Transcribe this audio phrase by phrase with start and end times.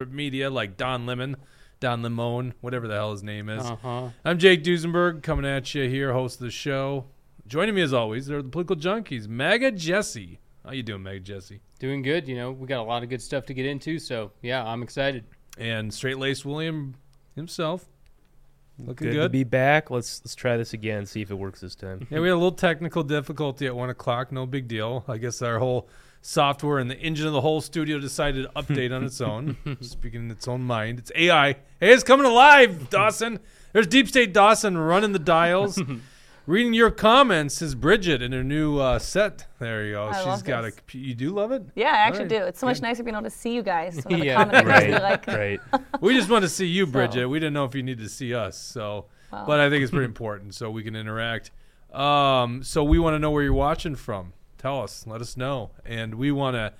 [0.00, 1.36] corporate media like Don Lemon,
[1.78, 3.62] Don Limon, whatever the hell his name is.
[3.62, 4.08] Uh-huh.
[4.24, 7.04] I'm Jake Duesenberg coming at you here, host of the show.
[7.46, 10.40] Joining me as always, they're the political junkies, Maga Jesse.
[10.64, 11.60] How you doing, Maga Jesse?
[11.80, 12.26] Doing good.
[12.26, 13.98] You know, we got a lot of good stuff to get into.
[13.98, 15.24] So yeah, I'm excited.
[15.58, 16.94] And straight laced William
[17.36, 17.84] himself.
[18.78, 19.22] Looking Good, good.
[19.24, 19.90] to be back.
[19.90, 21.04] Let's let's try this again.
[21.04, 22.06] See if it works this time.
[22.08, 24.32] Yeah, we had a little technical difficulty at one o'clock.
[24.32, 25.04] No big deal.
[25.06, 25.90] I guess our whole
[26.22, 30.24] software and the engine of the whole studio decided to update on its own, speaking
[30.24, 30.98] in its own mind.
[30.98, 31.52] It's AI.
[31.80, 33.40] Hey, it's coming alive, Dawson.
[33.72, 35.80] There's Deep State Dawson running the dials.
[36.46, 39.46] Reading your comments is Bridget in her new uh, set.
[39.60, 40.08] There you go.
[40.08, 40.74] I She's love got this.
[40.94, 40.98] a.
[40.98, 41.62] You do love it.
[41.76, 42.44] Yeah, I actually Alright, do.
[42.46, 42.82] It's so much good.
[42.82, 44.02] nicer being able to see you guys.
[44.06, 44.44] When Yeah.
[44.44, 45.60] the comment Right, like, right.
[46.00, 47.26] We just want to see you, So- Bridget.
[47.28, 48.58] We didn't know if you needed to see us.
[48.58, 49.44] So, Wow.
[49.46, 51.52] but I think it's pretty important so we can interact.
[51.92, 54.32] Um, so we want to know where you're watching from.
[54.60, 55.06] Tell us.
[55.06, 55.70] Let us know.
[55.86, 56.74] And we want to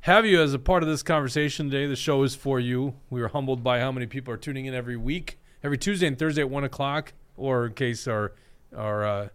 [0.00, 1.86] have you as a part of this conversation today.
[1.86, 2.92] The show is for you.
[3.08, 6.18] We are humbled by how many people are tuning in every week, every Tuesday and
[6.18, 8.32] Thursday at one o'clock, or in case our
[8.76, 9.28] our uh,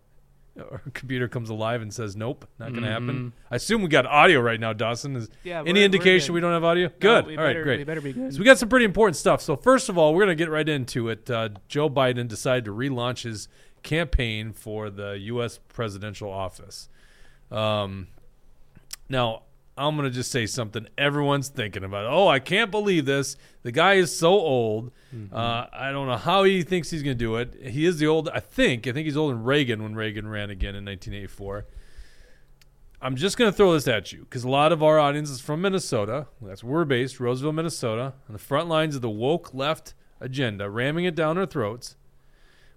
[0.59, 3.33] our computer comes alive and says nope, not going to happen.
[3.49, 5.15] I assume we got audio right now, Dawson.
[5.15, 6.91] Is Yeah, any indication we don't have audio?
[6.99, 7.23] Good.
[7.23, 7.77] All right, better- great.
[7.79, 8.31] We better be good.
[8.33, 9.41] So we got some pretty important stuff.
[9.41, 11.27] So first of all, we're going to get right into it.
[11.31, 13.47] Uh, Joe Biden decided to relaunch his
[13.81, 15.59] campaign for the U.S.
[15.69, 16.87] presidential office.
[17.51, 18.07] Um,
[19.09, 19.43] now
[19.77, 22.05] I'm going to just say something everyone's thinking about.
[22.05, 23.35] Oh, I can't believe this.
[23.63, 24.91] The guy is so old.
[25.31, 27.55] Uh, I don't know how he thinks he's going to do it.
[27.61, 28.29] He is the old.
[28.29, 28.87] I think.
[28.87, 31.65] I think he's older than Reagan when Reagan ran again in 1984.
[33.01, 35.41] I'm just going to throw this at you because a lot of our audience is
[35.41, 36.27] from Minnesota.
[36.41, 40.69] That's where we're based, Roseville, Minnesota, on the front lines of the woke left agenda,
[40.69, 41.95] ramming it down our throats.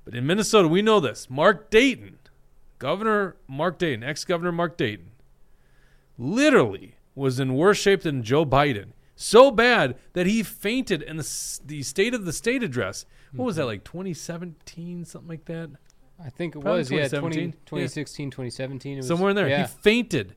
[0.04, 1.28] But in Minnesota, we know this.
[1.28, 2.13] Mark Dayton,
[2.84, 5.12] Governor Mark Dayton, ex Governor Mark Dayton,
[6.18, 8.88] literally was in worse shape than Joe Biden.
[9.16, 13.06] So bad that he fainted in the, the State of the State address.
[13.32, 15.70] What was that, like 2017, something like that?
[16.22, 17.52] I think it Probably was yeah 20, 2017.
[17.64, 18.92] 2016, 2017.
[18.92, 19.48] It was, somewhere in there.
[19.48, 19.62] Yeah.
[19.62, 20.36] He fainted,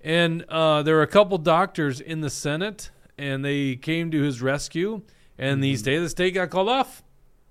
[0.00, 4.42] and uh, there were a couple doctors in the Senate, and they came to his
[4.42, 5.02] rescue,
[5.38, 7.04] and the state of the state got called off.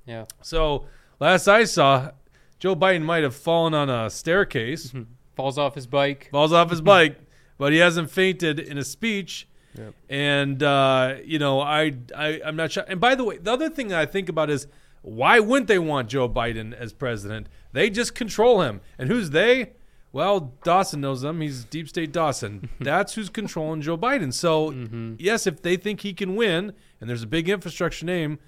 [0.06, 0.26] yeah.
[0.42, 0.88] So
[1.22, 2.12] last I saw,
[2.60, 4.94] Joe Biden might have fallen on a staircase,
[5.36, 6.30] Falls off his bike.
[6.32, 7.18] falls off his bike,
[7.58, 9.48] but he hasn't fainted in a speech.
[9.78, 9.94] Yep.
[10.10, 12.86] And uh, you know, I, I I'm not sure.
[12.88, 14.68] And by the way, the other thing that I think about is
[15.02, 17.48] why wouldn't they want Joe Biden as president?
[17.74, 18.80] They just control him.
[18.98, 19.74] And who's they?
[20.14, 21.42] Well, Dawson knows them.
[21.42, 22.70] He's Deep State Dawson.
[22.80, 24.34] That's who's controlling Joe Biden.
[24.34, 24.74] So,
[25.20, 26.72] yes, if they think he can win,
[27.02, 28.40] and there's a big infrastructure name,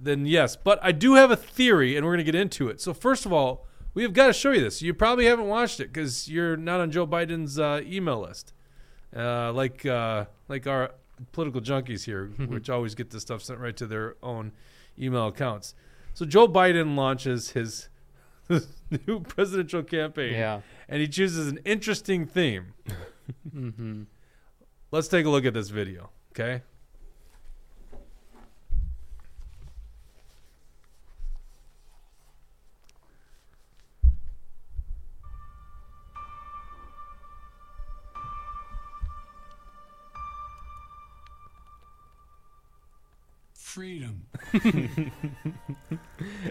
[0.00, 0.56] then yes.
[0.56, 2.80] But I do have a theory, and we're going to get into it.
[2.80, 4.80] So, first of all, we have got to show you this.
[4.82, 8.52] You probably haven't watched it because you're not on Joe Biden's uh, email list,
[9.16, 10.92] uh, like uh, like our
[11.32, 14.52] political junkies here, which always get this stuff sent right to their own
[14.98, 15.74] email accounts.
[16.14, 17.88] So Joe Biden launches his
[19.06, 20.60] new presidential campaign, Yeah.
[20.88, 22.74] and he chooses an interesting theme.
[23.52, 24.02] hmm
[24.92, 26.62] Let's take a look at this video, okay?
[43.70, 44.26] Freedom.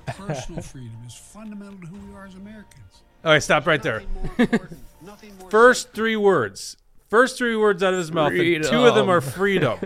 [0.05, 3.03] Personal freedom is fundamental to who we are as Americans.
[3.25, 4.03] All right, stop right there.
[4.03, 6.77] Nothing more important, nothing more First three words.
[7.09, 8.31] First three words out of his mouth.
[8.31, 9.79] and two of them are freedom.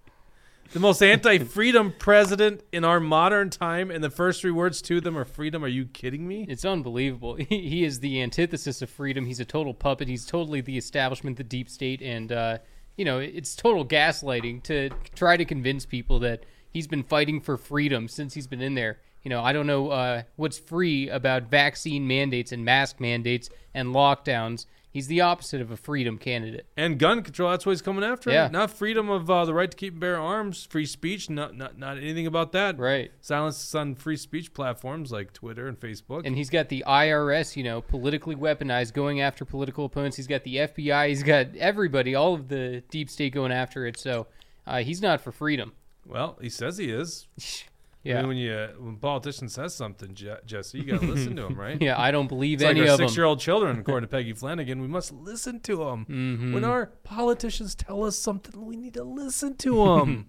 [0.72, 5.04] the most anti-freedom president in our modern time, and the first three words, two of
[5.04, 5.62] them are freedom.
[5.62, 6.46] Are you kidding me?
[6.48, 7.34] It's unbelievable.
[7.34, 9.26] He, he is the antithesis of freedom.
[9.26, 10.08] He's a total puppet.
[10.08, 12.58] He's totally the establishment, the deep state, and uh,
[12.96, 17.56] you know it's total gaslighting to try to convince people that he's been fighting for
[17.56, 18.98] freedom since he's been in there.
[19.22, 23.94] You know, I don't know uh, what's free about vaccine mandates and mask mandates and
[23.94, 24.66] lockdowns.
[24.96, 26.64] He's the opposite of a freedom candidate.
[26.74, 27.50] And gun control.
[27.50, 28.30] That's what he's coming after.
[28.30, 28.48] Yeah.
[28.48, 31.28] Not freedom of uh, the right to keep and bear arms, free speech.
[31.28, 32.78] Not not not anything about that.
[32.78, 33.12] Right.
[33.20, 36.22] Silence on free speech platforms like Twitter and Facebook.
[36.24, 40.16] And he's got the IRS, you know, politically weaponized, going after political opponents.
[40.16, 41.08] He's got the FBI.
[41.08, 43.98] He's got everybody, all of the deep state going after it.
[43.98, 44.28] So
[44.66, 45.74] uh, he's not for freedom.
[46.06, 47.28] well, he says he is.
[48.06, 48.18] I Yeah.
[48.20, 51.58] mean, when you when politician says something, Je- Jesse, you got to listen to him,
[51.58, 51.80] right?
[51.82, 53.08] yeah, I don't believe It's like any our of them.
[53.08, 54.80] six-year-old children, according to Peggy Flanagan.
[54.80, 56.06] We must listen to them.
[56.08, 56.52] Mm-hmm.
[56.54, 60.28] When our politicians tell us something, we need to listen to them.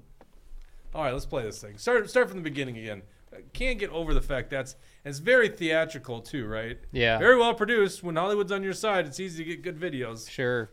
[0.95, 1.77] All right, let's play this thing.
[1.77, 3.03] Start start from the beginning again.
[3.33, 4.75] I can't get over the fact that's
[5.05, 6.79] it's very theatrical too, right?
[6.91, 7.19] Yeah.
[7.19, 8.01] Very well produced.
[8.01, 10.29] When Hollywood's on your side, it's easy to get good videos.
[10.29, 10.71] Sure.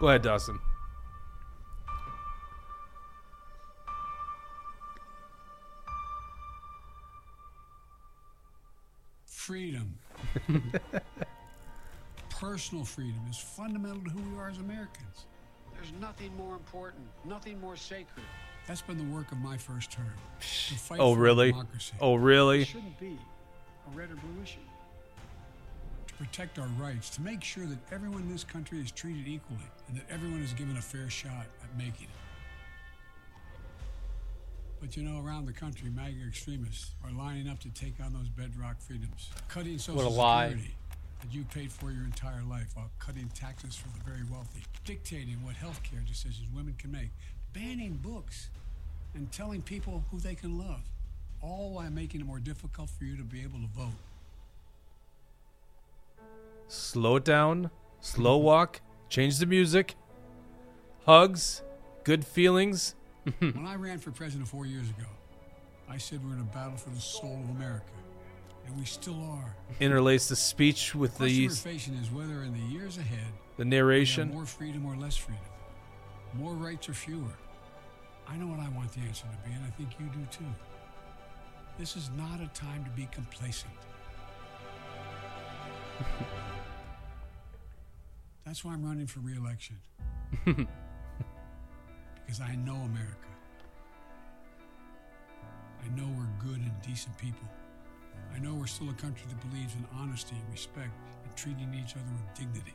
[0.00, 0.58] Go ahead, Dawson.
[9.48, 9.94] Freedom.
[12.28, 15.24] Personal freedom is fundamental to who we are as Americans.
[15.72, 18.26] There's nothing more important, nothing more sacred.
[18.66, 20.12] That's been the work of my first term.
[20.40, 21.52] To fight Oh, for really?
[21.52, 21.94] Democracy.
[21.98, 22.64] Oh, It really?
[22.64, 23.16] shouldn't be
[23.90, 24.58] a red or blue issue.
[26.08, 29.64] To protect our rights, to make sure that everyone in this country is treated equally
[29.88, 32.10] and that everyone is given a fair shot at making it.
[34.80, 38.28] But you know, around the country, MAGA extremists are lining up to take on those
[38.28, 40.48] bedrock freedoms, cutting Social a lie.
[40.48, 40.74] Security
[41.20, 45.42] that you paid for your entire life while cutting taxes for the very wealthy, dictating
[45.42, 47.10] what health care decisions women can make,
[47.52, 48.50] banning books,
[49.14, 50.82] and telling people who they can love,
[51.42, 53.98] all while making it more difficult for you to be able to vote.
[56.68, 57.70] Slow it down,
[58.00, 59.96] slow walk, change the music,
[61.04, 61.62] hugs,
[62.04, 62.94] good feelings.
[63.38, 65.06] when I ran for president four years ago,
[65.88, 67.84] I said we're in a battle for the soul of America.
[68.66, 69.56] And we still are.
[69.80, 73.24] Interlace the speech with The question the we're facing is whether in the years ahead
[73.56, 74.30] the we have narration.
[74.30, 75.42] more freedom or less freedom,
[76.34, 77.32] more rights or fewer.
[78.28, 80.44] I know what I want the answer to be, and I think you do too.
[81.78, 83.72] This is not a time to be complacent.
[88.44, 89.76] That's why I'm running for re-election.
[92.28, 93.26] because I know America.
[95.82, 97.48] I know we're good and decent people.
[98.34, 100.90] I know we're still a country that believes in honesty and respect
[101.24, 102.74] and treating each other with dignity.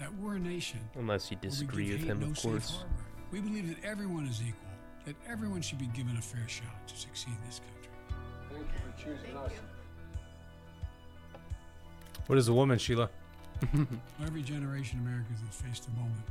[0.00, 2.38] That we're a nation Unless you where we disagree give with hate him, no of
[2.38, 2.70] safe course.
[2.76, 3.04] harbor.
[3.30, 4.70] We believe that everyone is equal,
[5.04, 7.90] that everyone should be given a fair shot to succeed in this country.
[8.50, 9.52] Thank you for choosing us.
[12.26, 13.10] What is a woman, Sheila?
[14.24, 16.24] Every generation of Americans has faced a moment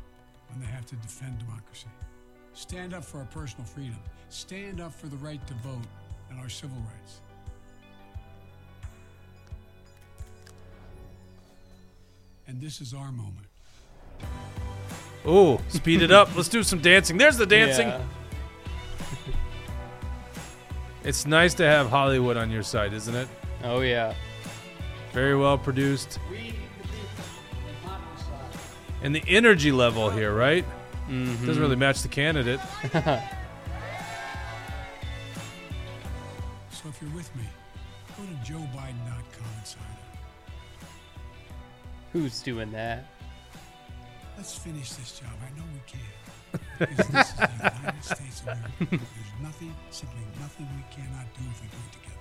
[0.50, 1.88] when they have to defend democracy.
[2.56, 4.00] Stand up for our personal freedom.
[4.30, 5.86] Stand up for the right to vote
[6.30, 7.20] and our civil rights.
[12.48, 13.48] And this is our moment.
[15.26, 16.34] Oh, speed it up.
[16.36, 17.18] Let's do some dancing.
[17.18, 17.90] There's the dancing.
[17.90, 18.02] Yeah.
[21.04, 23.28] It's nice to have Hollywood on your side, isn't it?
[23.64, 24.16] Oh yeah.
[25.14, 26.18] Very well produced.
[29.04, 30.66] And the energy level here, right?
[31.10, 31.46] Mm-hmm.
[31.46, 32.60] Doesn't really match the candidate.
[36.86, 37.44] So if you're with me,
[38.16, 40.88] go to joebiden.com and sign up.
[42.14, 43.06] Who's doing that?
[44.38, 45.32] Let's finish this job.
[45.42, 46.00] I know we can.
[46.78, 48.72] Because this is the United States of America.
[48.92, 52.15] There's nothing, simply nothing we cannot do if we do it together.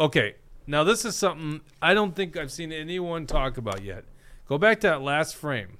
[0.00, 0.34] Okay,
[0.66, 4.04] now this is something I don't think I've seen anyone talk about yet.
[4.48, 5.78] Go back to that last frame.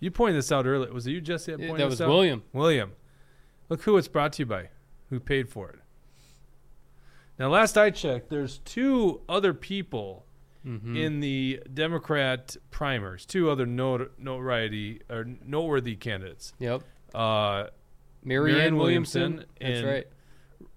[0.00, 0.92] You pointed this out earlier.
[0.92, 1.52] Was it you, Jesse?
[1.52, 2.08] That, pointed that was out?
[2.08, 2.42] William.
[2.52, 2.92] William.
[3.68, 4.68] Look who it's brought to you by.
[5.10, 5.78] Who paid for it?
[7.38, 10.26] Now, last I checked, there's two other people
[10.64, 10.96] Mm-hmm.
[10.96, 13.26] in the Democrat primers.
[13.26, 16.52] Two other note, notoriety or noteworthy candidates.
[16.60, 16.82] Yep.
[17.12, 17.64] Uh,
[18.22, 19.20] Marianne, Marianne Williamson.
[19.22, 20.06] Williamson That's and- right.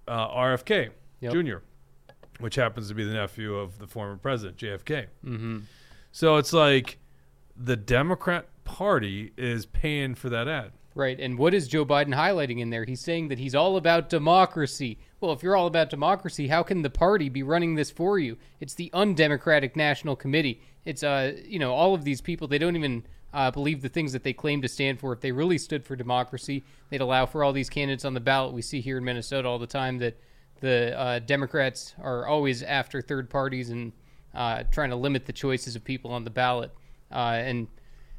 [0.08, 1.32] uh, RFK Yep.
[1.32, 1.56] Jr.,
[2.38, 5.06] which happens to be the nephew of the former president JFK.
[5.24, 5.58] Mm-hmm.
[6.12, 6.98] So it's like
[7.56, 10.72] the Democrat Party is paying for that ad.
[10.94, 11.20] Right.
[11.20, 12.84] And what is Joe Biden highlighting in there?
[12.84, 14.98] He's saying that he's all about democracy.
[15.20, 18.38] Well, if you're all about democracy, how can the party be running this for you?
[18.60, 20.62] It's the undemocratic National Committee.
[20.86, 22.48] It's uh, you know, all of these people.
[22.48, 25.12] They don't even uh, believe the things that they claim to stand for.
[25.12, 28.54] If they really stood for democracy, they'd allow for all these candidates on the ballot.
[28.54, 30.16] We see here in Minnesota all the time that
[30.60, 33.92] the uh, Democrats are always after third parties and
[34.34, 36.70] uh, trying to limit the choices of people on the ballot.
[37.10, 37.68] Uh, and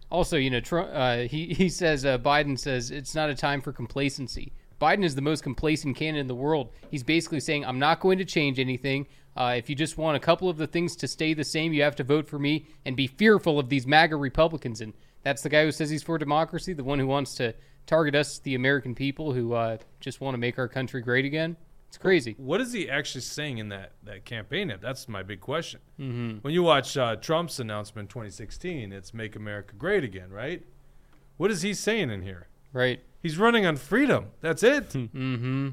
[0.10, 3.62] also, you know, Trump, uh, he he says uh, Biden says it's not a time
[3.62, 4.53] for complacency.
[4.82, 6.72] Biden is the most complacent candidate in the world.
[6.89, 9.08] He's basically saying, "I'm not going to change anything.
[9.36, 11.84] Uh, if you just want a couple of the things to stay the same, you
[11.84, 15.50] have to vote for me and be fearful of these MAGA Republicans." And that's the
[15.50, 17.53] guy who says he's for democracy, the one who wants to
[17.86, 21.58] target us, the American people, who just want to make our country great again.
[21.88, 22.36] It's crazy.
[22.38, 24.82] What is he actually saying in that, that campaign ad?
[24.82, 25.79] That's my big question.
[26.00, 26.39] Mm-hmm.
[26.41, 30.63] When you watch uh, Trump's announcement 2016, it's "Make America Great Again," right?
[31.38, 32.48] What is he saying in here?
[32.74, 33.01] Right.
[33.22, 34.27] He's running on freedom.
[34.41, 34.89] That's it.
[34.94, 35.70] Mm-hmm.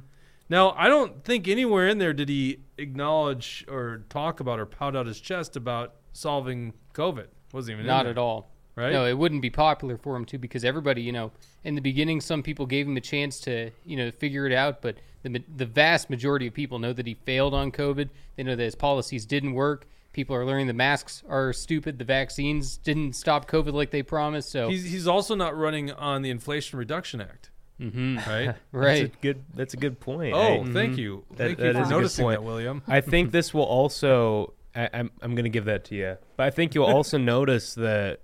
[0.50, 4.94] Now, I don't think anywhere in there did he acknowledge or talk about or pout
[4.94, 7.28] out his chest about solving COVID.
[7.52, 8.50] Wasn't even Not at all.
[8.76, 8.92] right?
[8.92, 11.33] No, it wouldn't be popular for him to because everybody, you know,
[11.64, 14.83] in the beginning, some people gave him a chance to, you know, figure it out,
[14.83, 18.09] but the the vast majority of people know that he failed on COVID.
[18.37, 19.87] They know that his policies didn't work.
[20.12, 21.99] People are learning the masks are stupid.
[21.99, 24.50] The vaccines didn't stop COVID like they promised.
[24.50, 27.50] So He's he's also not running on the Inflation Reduction Act.
[27.81, 28.19] Mm-hmm.
[28.31, 28.47] Right.
[28.47, 29.45] That's a right, good.
[29.54, 30.35] That's a good point.
[30.35, 31.25] Oh, I- thank you.
[31.33, 32.40] That- Thank that you is a for good noticing point.
[32.40, 32.83] that, William.
[32.87, 34.52] I think this will also.
[34.76, 37.75] I, I'm I'm going to give that to you, but I think you'll also notice
[37.75, 38.21] that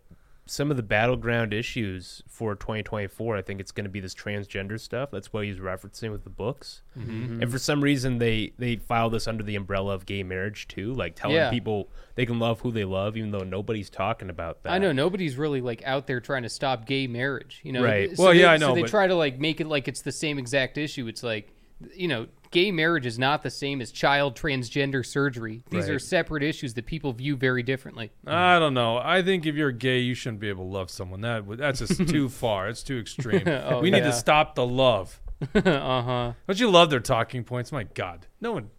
[0.51, 3.37] some of the battleground issues for 2024.
[3.37, 5.11] I think it's going to be this transgender stuff.
[5.13, 6.83] That's what he's referencing with the books.
[6.99, 7.43] Mm-hmm.
[7.43, 10.93] And for some reason, they they file this under the umbrella of gay marriage too,
[10.93, 11.51] like telling Yeah.
[11.51, 14.73] people they can love who they love, even though nobody's talking about that.
[14.73, 17.61] I know nobody's really like out there trying to stop gay marriage.
[17.63, 18.17] You know, Right.
[18.17, 19.87] So Well, they- yeah, I So know, they but- try to like make it like
[19.87, 21.07] it's the same exact issue.
[21.07, 21.55] It's like,
[21.95, 25.63] you know, gay marriage is not the same as child transgender surgery.
[25.71, 28.11] These are separate issues that people view very differently.
[28.27, 28.99] I don't know.
[28.99, 31.21] I think if you're gay, you shouldn't be able to love someone.
[31.21, 32.69] That that's just too far.
[32.69, 33.43] It's too extreme.
[33.47, 34.05] Oh, we need yeah.
[34.07, 35.21] to stop the love.
[35.55, 35.61] uh
[36.03, 36.33] huh.
[36.47, 37.73] Don't you love their talking points?
[37.73, 38.71] My God, no one,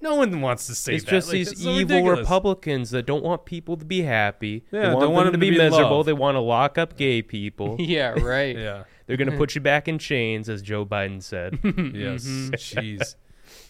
[0.00, 1.10] no one wants to say It's that.
[1.10, 2.18] just Like, these so evil ridiculous.
[2.20, 4.64] Republicans that don't want people to be happy.
[4.72, 5.98] Yeah, they they want want them to them to be be miserable.
[5.98, 6.06] love.
[6.06, 7.76] They want to lock up gay people.
[7.78, 8.10] Yeah.
[8.18, 8.56] Right.
[8.56, 8.84] Yeah.
[9.08, 9.38] They're going to hmm.
[9.38, 11.58] put you back in chains, as Joe Biden said.
[11.64, 12.24] Yes.
[12.24, 12.54] Mm-hmm.
[12.54, 13.14] Jeez.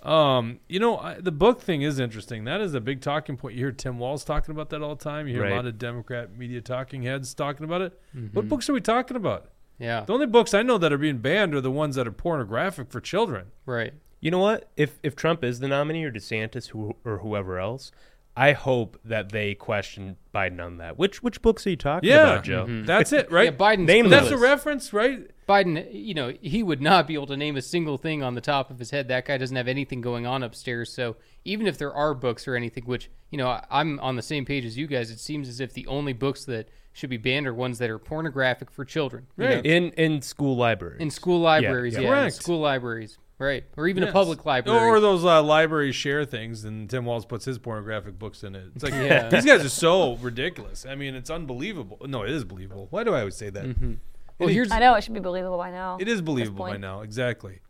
[0.04, 2.45] Um, you know, I, the book thing is interesting.
[2.45, 3.54] That is a big talking point.
[3.54, 5.28] You hear Tim Walz talking about that all the time.
[5.28, 8.00] You hear a lot of Democrat media talking heads talking about it.
[8.16, 8.35] Mm-hmm.
[8.35, 9.50] What books are we talking about?
[9.78, 10.04] Yeah.
[10.04, 12.90] The only books I know that are being banned are the ones that are pornographic
[12.90, 13.52] for children.
[13.64, 13.95] Right.
[14.21, 14.68] You know what?
[14.76, 17.92] If if Trump is the nominee or DeSantis who, or whoever else,
[18.40, 20.97] I hope that they question Biden on that.
[20.97, 22.64] Which which books are you talking Yeah, about, Joe?
[22.66, 22.85] Mm-hmm.
[22.85, 23.52] that's it, right?
[23.52, 23.59] Yeah.
[23.59, 25.28] Biden's Name That's a reference, right?
[25.49, 28.40] Biden, you know, he would not be able to name a single thing on the
[28.40, 29.09] top of his head.
[29.09, 30.92] That guy doesn't have anything going on upstairs.
[30.92, 34.23] So even if there are books or anything, which, you know, I- I'm on the
[34.23, 37.16] same page as you guys, it seems as if the only books that should be
[37.16, 39.26] banned are ones that are pornographic for children.
[39.37, 39.66] you know, Right.
[39.66, 41.00] In in school libraries.
[41.00, 42.00] in school libraries, yeah.
[42.00, 42.07] yeah.
[42.09, 42.35] in Correct.
[42.37, 43.64] school libraries, right.
[43.76, 44.78] Or even a public library.
[44.78, 48.64] Or those uh, library share things, and Tim Walz puts his pornographic books in it.
[48.75, 49.28] It's like Yeah.
[49.28, 50.85] these guys are so ridiculous.
[50.88, 51.99] I mean, it's unbelievable.
[52.07, 52.88] No, it is believable.
[52.90, 53.99] Why do I always say that?
[54.38, 55.99] well, here's I know it should be believable by now.
[56.00, 57.00] It is believable by now.
[57.02, 57.61] Exactly.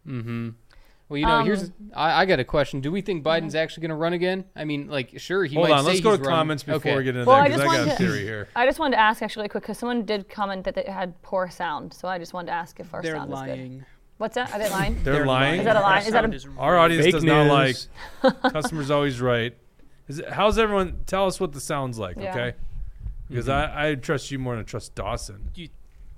[1.11, 2.83] Well, you know, Um, here's I, I got a question.
[2.83, 4.45] Do we think Biden's actually going to run again?
[4.55, 5.85] I mean, like, sure, he Hold might on.
[5.85, 6.31] say Let's go to running.
[6.37, 6.97] comments before okay.
[6.99, 8.49] we get into Well, that I because just I, got a wanted to- theory here.
[8.57, 11.49] I just wanted to ask actually quick because someone did comment that it had poor
[11.49, 13.87] sound, so I just wanted to ask if our They're sound is good.
[14.19, 14.31] Lying.
[14.31, 14.53] What's that?
[14.53, 15.03] Are they lying?
[15.03, 15.61] They're, lying.
[15.61, 15.99] Is that a lie?
[16.01, 17.77] Is that a- Sound Our audience Fake does not like
[18.23, 18.35] news.
[18.53, 19.57] customers always right.
[20.09, 21.05] Is it, how's everyone?
[21.07, 22.31] Tell us what the sounds like, Yeah.
[22.31, 22.57] okay?
[23.29, 23.79] Because mm-hmm.
[23.79, 25.51] I, I trust you more than I trust Dawson.
[25.55, 25.69] You-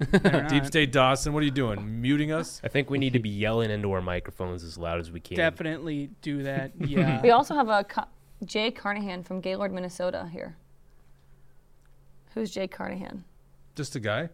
[0.49, 0.65] Deep.
[0.65, 2.01] State Dawson, what are you doing?
[2.01, 2.63] Muting us?
[2.65, 5.37] I think we need to be yelling into our microphones as loud as we can.
[5.37, 6.73] Definitely do that.
[6.81, 7.21] Yeah.
[7.21, 8.07] We also have a co-
[8.43, 10.57] Jay Carnahan from Gaylord, Minnesota here.
[12.33, 13.25] Who's Jay Carnahan?
[13.77, 14.31] Just a guy?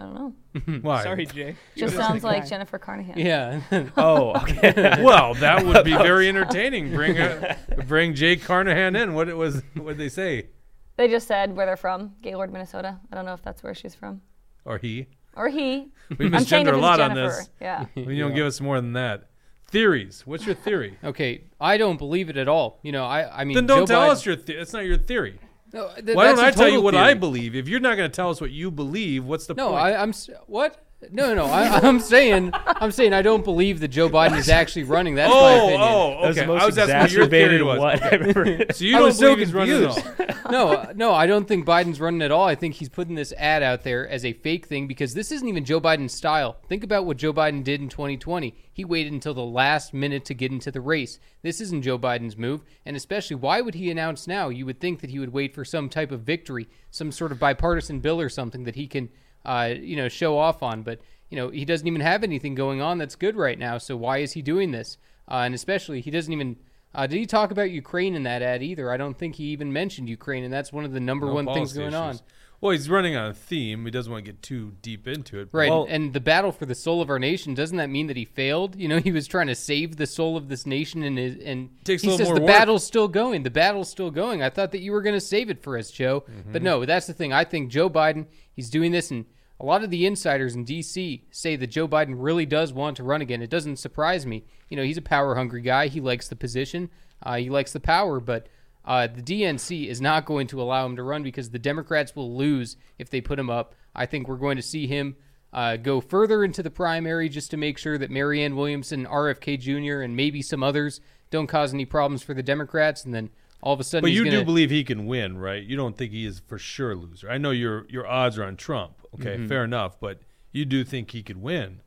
[0.00, 0.78] I don't know.
[0.82, 1.02] Why?
[1.02, 1.56] Sorry, Jay.
[1.76, 2.48] Just sounds like guy.
[2.48, 3.18] Jennifer Carnahan.
[3.18, 3.60] Yeah.
[3.96, 5.02] Oh, okay.
[5.02, 6.92] Well, that would be very entertaining.
[6.94, 9.14] Bring a, bring Jay Carnahan in.
[9.14, 9.62] What it was?
[9.74, 10.48] What did they say?
[10.96, 12.98] They just said where they're from, Gaylord, Minnesota.
[13.12, 14.20] I don't know if that's where she's from.
[14.64, 15.06] Or he?
[15.36, 15.92] Or he.
[16.18, 17.36] We I'm saying misgender a it's lot on Jennifer.
[17.36, 17.50] this.
[17.60, 17.84] Yeah.
[17.94, 19.28] Well, you don't give us more than that.
[19.70, 20.22] Theories.
[20.26, 20.96] What's your theory?
[21.04, 21.44] okay.
[21.60, 22.80] I don't believe it at all.
[22.82, 24.36] You know, I I mean, then don't Joe tell Biden- us your.
[24.36, 25.38] The- that's not your theory.
[25.72, 27.54] No, th- Why don't I tell you what I believe?
[27.54, 29.82] If you're not going to tell us what you believe, what's the No, point?
[29.82, 30.12] I, I'm
[30.46, 30.87] what?
[31.12, 34.82] No, no, I, I'm saying, I'm saying, I don't believe that Joe Biden is actually
[34.82, 35.14] running.
[35.14, 35.80] That's my oh, opinion.
[35.80, 36.46] oh, That was okay.
[36.46, 37.78] the most I was asking what your theory exacerbated was.
[37.78, 40.20] what I've ever- So you I don't was so he's running at confused.
[40.46, 40.50] all?
[40.52, 42.46] no, uh, no, I don't think Biden's running at all.
[42.46, 45.46] I think he's putting this ad out there as a fake thing because this isn't
[45.46, 46.56] even Joe Biden's style.
[46.68, 48.54] Think about what Joe Biden did in 2020.
[48.72, 51.20] He waited until the last minute to get into the race.
[51.42, 54.48] This isn't Joe Biden's move, and especially why would he announce now?
[54.48, 57.38] You would think that he would wait for some type of victory, some sort of
[57.38, 59.10] bipartisan bill or something that he can,
[59.44, 60.82] uh, you know, show off on.
[60.82, 63.78] But you know, he doesn't even have anything going on that's good right now.
[63.78, 64.98] So why is he doing this?
[65.30, 66.56] Uh, and especially, he doesn't even.
[66.94, 68.90] Uh, did he talk about Ukraine in that ad either?
[68.90, 71.44] I don't think he even mentioned Ukraine, and that's one of the number No one
[71.46, 72.18] things policy going on.
[72.60, 73.84] Well, he's running on a theme.
[73.84, 75.48] He doesn't want to get too deep into it.
[75.52, 78.16] Right, Well- and the battle for the soul of our nation doesn't that mean that
[78.16, 78.74] he failed?
[78.74, 81.70] You know, he was trying to save the soul of this nation, and his, and
[81.84, 82.46] Takes he says the work.
[82.46, 83.44] battle's still going.
[83.44, 84.42] The battle's still going.
[84.42, 86.22] I thought that you were going to save it for us, Joe.
[86.22, 86.52] Mm-hmm.
[86.52, 87.32] But no, that's the thing.
[87.32, 89.26] I think Joe Biden, he's doing this, and
[89.60, 91.24] a lot of the insiders in D.C.
[91.30, 93.40] say that Joe Biden really does want to run again.
[93.40, 94.44] It doesn't surprise me.
[94.68, 95.86] You know, he's a power hungry guy.
[95.86, 96.90] He likes the position.
[97.22, 98.48] Uh, he likes the power, but.
[98.88, 102.34] Uh, the DNC is not going to allow him to run because the Democrats will
[102.36, 103.74] lose if they put him up.
[103.94, 105.14] I think we're going to see him
[105.52, 110.00] uh, go further into the primary just to make sure that Marianne Williamson, RFK Jr.,
[110.00, 113.04] and maybe some others don't cause any problems for the Democrats.
[113.04, 113.28] And then
[113.60, 115.62] all of a sudden, But he's you gonna, do believe he can win, right?
[115.62, 117.30] You don't think he is for sure a loser.
[117.30, 118.94] I know your your odds are on Trump.
[119.16, 119.48] Okay, Mm-hmm.
[119.48, 120.00] fair enough.
[120.00, 120.20] But
[120.52, 121.80] you do think he could win.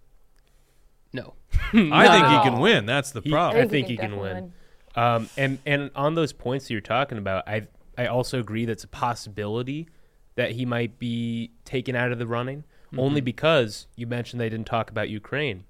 [1.13, 1.33] no.
[1.73, 2.85] I think at he can win.
[2.85, 3.63] That's the He- problem.
[3.63, 4.53] I think he can definitely win.
[4.95, 7.67] Um, and and on those points that you're talking about, I
[7.97, 9.87] I also agree that's a possibility
[10.35, 12.63] that he might be taken out of the running,
[12.97, 13.25] only mm-hmm.
[13.25, 15.65] because you mentioned they didn't talk about Ukraine.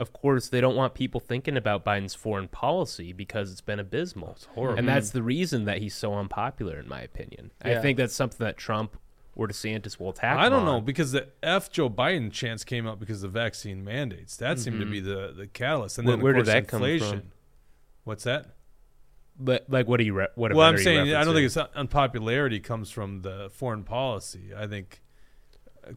[0.00, 4.32] Of course, they don't want people thinking about Biden's foreign policy because it's been abysmal.
[4.32, 4.78] It's horrible.
[4.78, 5.18] And that's mm-hmm.
[5.18, 7.52] the reason that he's so unpopular, in my opinion.
[7.62, 8.96] I think that's something that Trump
[9.36, 10.38] or DeSantis will attack.
[10.38, 13.84] I don't know because the F Joe Biden chance came up because of the vaccine
[13.84, 14.36] mandates.
[14.36, 14.92] That seemed to mm-hmm.
[14.92, 15.98] be the the catalyst.
[15.98, 17.22] And Where- then of where did course, that come from?
[18.04, 18.46] What's that?
[19.38, 20.14] But like, what do you?
[20.14, 24.52] Re- what well, I'm saying I don't think it's unpopularity comes from the foreign policy.
[24.56, 25.00] I think.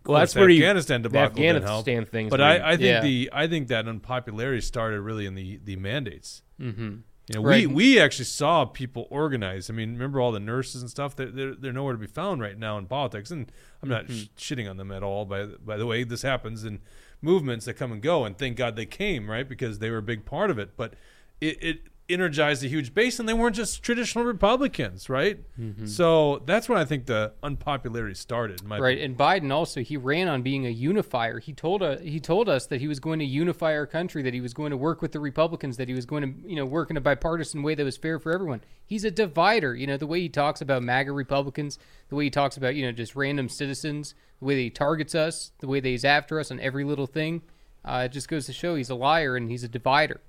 [0.05, 1.79] Well, that's where the you- Afghanistan the debacle didn't help.
[1.87, 3.01] Afghanistan things But were- I, I think Yeah.
[3.01, 6.41] the I think that unpopularity started really in the the mandates.
[6.59, 6.81] Mm-hmm.
[7.29, 7.67] You know, Right.
[7.67, 9.69] we we actually saw people organize.
[9.69, 11.15] I mean, remember all the nurses and stuff?
[11.15, 13.31] They're, they're, they're nowhere to be found right now in politics.
[13.31, 13.51] And
[13.83, 15.25] I'm not sh- shitting on them at all.
[15.25, 16.79] By the- by the way, this happens in
[17.21, 18.25] movements that come and go.
[18.25, 19.47] And thank God they came, right?
[19.47, 20.75] Because they were a big part of it.
[20.75, 20.95] But
[21.39, 21.79] it, it
[22.09, 25.39] energized a huge base, and they weren't just traditional Republicans, right?
[25.87, 28.61] So that's when I think the unpopularity started.
[28.81, 31.39] Right, and Biden also he ran on being a unifier.
[31.39, 34.33] He told uh, he told us that he was going to unify our country, that
[34.33, 36.65] he was going to work with the Republicans, that he was going to you know
[36.65, 38.61] work in a bipartisan way that was fair for everyone.
[38.85, 39.75] He's a divider.
[39.75, 41.77] You know the way he talks about MAGA Republicans,
[42.09, 45.13] the way he talks about you know just random citizens, the way that he targets
[45.13, 47.41] us, the way that he's after us on every little thing.
[47.83, 50.19] Uh, it just goes to show he's a liar and he's a divider.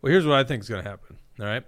[0.00, 1.18] Well, here's what I think is going to happen.
[1.42, 1.64] All right.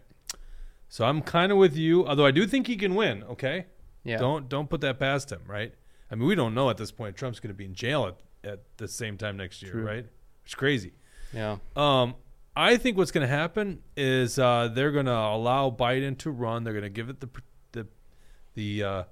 [0.89, 3.25] So I'm kind of with you, although I do think he can win.
[3.25, 3.67] Okay.
[4.05, 4.19] Yeah.
[4.19, 5.75] Don't don't put that past him, right?
[6.11, 7.17] I mean, we don't know at this point.
[7.17, 10.07] Trump's going to be in jail at, at the same time next year, right?
[10.45, 10.93] It's crazy.
[11.33, 11.57] Yeah.
[11.75, 12.15] Um,
[12.55, 16.63] I think what's going to happen is uh, they're going to allow Biden to run.
[16.63, 17.29] They're going to give it the
[17.73, 17.87] the
[18.55, 19.05] the, uh,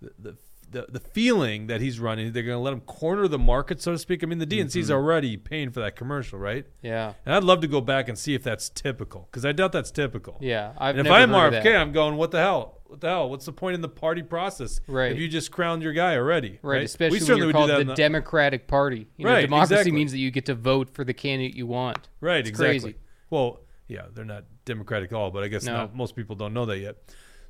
[0.00, 0.36] the the
[0.70, 2.32] the the feeling that he's running.
[2.32, 4.22] They're going to let him corner the market, so to speak.
[4.22, 4.92] I mean, the DNC's mm-hmm.
[4.92, 6.66] already paying for that commercial, right?
[6.82, 7.14] Yeah.
[7.24, 9.90] And I'd love to go back and see if that's typical, because I doubt that's
[9.90, 10.38] typical.
[10.40, 10.72] Yeah.
[10.78, 11.76] I've And if I'm RFK.
[11.76, 12.80] I'm going, what the hell?
[12.86, 13.30] What the hell?
[13.30, 14.80] What's the point in the party process?
[14.86, 15.12] Right.
[15.12, 16.84] If you just crowned your guy already, Right, right?
[16.84, 19.08] especially we when certainly you're called the, the Democratic Party.
[19.16, 19.92] You know, Right, democracy exactly.
[19.92, 22.08] means that you get to vote for the candidate you want.
[22.20, 22.80] Right, It's exactly.
[22.80, 22.96] crazy.
[23.30, 25.72] Well, yeah, they're not democratic at all, but I guess No.
[25.72, 26.96] not, most people don't know that yet.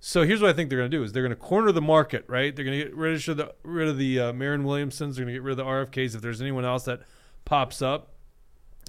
[0.01, 1.81] So here's what I think they're going to do: is they're going to corner the
[1.83, 2.55] market, right?
[2.55, 5.17] They're going to get rid of the rid of the uh, Marianne Williamsons.
[5.17, 6.15] They're going to get rid of the RFKs.
[6.15, 7.01] If there's anyone else that
[7.45, 8.13] pops up,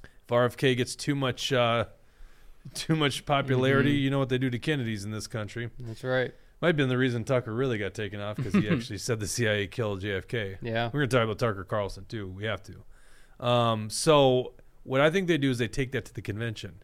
[0.03, 1.85] if RFK gets too much uh,
[2.73, 4.03] too much popularity, Mm-hmm.
[4.03, 5.69] you know what they do to Kennedys in this country.
[5.79, 6.33] That's right.
[6.61, 9.27] Might have been the reason Tucker really got taken off because he actually said the
[9.27, 10.57] CIA killed JFK.
[10.61, 10.85] Yeah.
[10.87, 12.27] We're going to talk about Tucker Carlson too.
[12.27, 13.45] We have to.
[13.45, 16.81] Um, so what I think they do is they take that to the convention,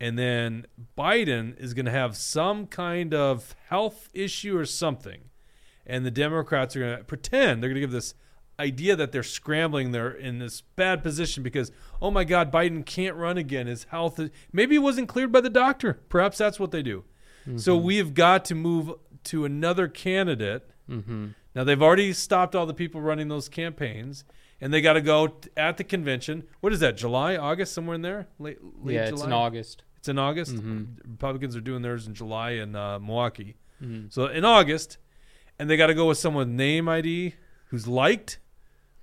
[0.00, 5.30] and then Biden is going to have some kind of health issue or something,
[5.86, 8.14] and the Democrats are going to pretend they're going to give this
[8.58, 9.92] idea that they're scrambling.
[9.92, 13.66] They're in this bad position because oh my God, Biden can't run again.
[13.66, 16.00] His health is maybe it wasn't cleared by the doctor.
[16.08, 17.04] Perhaps that's what they do.
[17.56, 18.92] So we've got to move
[19.24, 20.68] to another candidate.
[20.90, 21.28] Mm-hmm.
[21.54, 24.24] Now they've already stopped all the people running those campaigns,
[24.60, 26.44] and they got to go t- at the convention.
[26.60, 26.96] What is that?
[26.96, 28.26] July, August, somewhere in there?
[28.38, 29.12] Late, late yeah, July.
[29.12, 29.82] it's in August.
[29.98, 30.56] It's in August.
[31.04, 33.56] Republicans are doing theirs in July in uh, Milwaukee.
[33.82, 34.12] Mhm.
[34.12, 34.98] So in August,
[35.58, 37.34] and they got to go with someone with name ID
[37.68, 38.38] who's liked,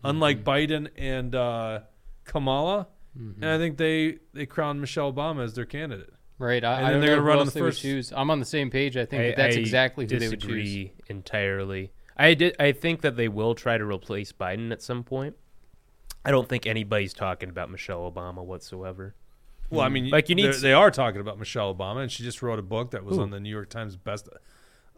[0.04, 1.80] unlike Biden and uh,
[2.26, 2.88] Kamala.
[3.16, 6.10] And I think they they crowned Michelle Obama as their candidate.
[6.40, 6.64] Right.
[6.64, 7.82] I, and I don't they're going to run on the first.
[7.82, 8.12] Choose.
[8.16, 8.98] I'm on the same page.
[8.98, 10.64] I think I- that that's I exactly who they would choose.
[10.64, 11.92] disagree entirely.
[12.18, 12.56] I did.
[12.60, 15.36] I think that they will try to replace Biden at some point.
[16.26, 19.16] I don't think anybody's talking about Michelle Obama whatsoever.
[19.70, 22.24] Well, I mean, Like, you need they're- they are talking about Michelle Obama, and she
[22.24, 24.30] just wrote a book that was on the New York Times best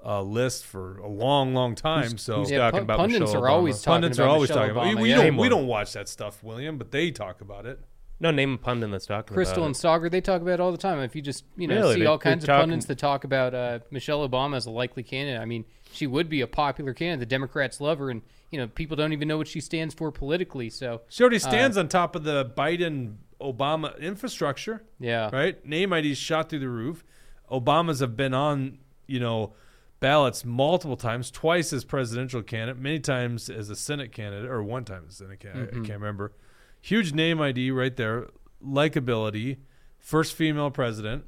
[0.06, 2.18] uh, list for a long, long time.
[2.20, 3.84] so who's Yeah, talking pu- about pundits Michelle are always Obama?
[3.84, 4.86] talking pundits about are always Michelle talking about.
[4.86, 5.02] Obama, it.
[5.02, 5.24] We yeah.
[5.24, 7.80] don't, we don't watch that stuff, William, but they talk about it.
[8.20, 9.34] No, name a pundit that's talking about.
[9.34, 9.80] Crystal about and it.
[9.80, 11.00] Saagar, they talk about it all the time.
[11.00, 11.96] If you just you know Really?
[11.96, 14.72] see They- all kinds of talking- pundits that talk about uh, Michelle Obama as a
[14.72, 15.42] likely candidate.
[15.42, 17.21] I mean, she would be a popular candidate.
[17.21, 20.12] The Democrats love her, and you know people don't even know what she stands for
[20.12, 20.69] politically.
[20.69, 25.65] So She already uh, stands on top of the Biden Obama infrastructure, yeah, right?
[25.65, 27.03] Name IDs shot through the roof.
[27.51, 29.53] Obamas have been on, you know,
[29.99, 34.84] ballots multiple times, twice as presidential candidate, many times as a Senate candidate, or one
[34.86, 35.69] time as a Senate candidate.
[35.69, 35.84] I mm-hmm.
[35.84, 36.34] can't remember.
[36.81, 38.27] Huge name ID right there,
[38.63, 39.58] likability,
[39.97, 41.25] first female president,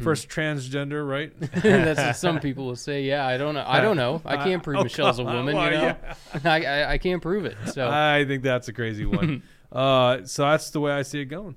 [0.00, 1.32] first transgender, right?
[1.40, 3.02] that's what some people will say.
[3.02, 3.64] Yeah, I don't know.
[3.66, 4.20] I don't know.
[4.24, 5.46] I can't prove Oh, Michelle's a come on.
[5.46, 5.54] woman.
[5.56, 6.14] You know, yeah.
[6.44, 7.56] I, I I can't prove it.
[7.72, 9.42] So I think that's a crazy one.
[9.72, 11.56] uh, so that's the way I see it going.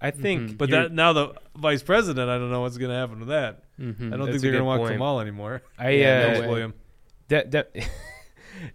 [0.00, 0.56] I think, Mm-hmm.
[0.56, 3.64] But that now the vice president, I don't know what's going to happen with that.
[3.80, 3.96] mhm.
[4.14, 4.92] I don't That's think they're going to want point.
[4.92, 5.62] Kamal anymore.
[5.76, 6.74] I Yeah, uh, no William.
[7.26, 7.66] de- de-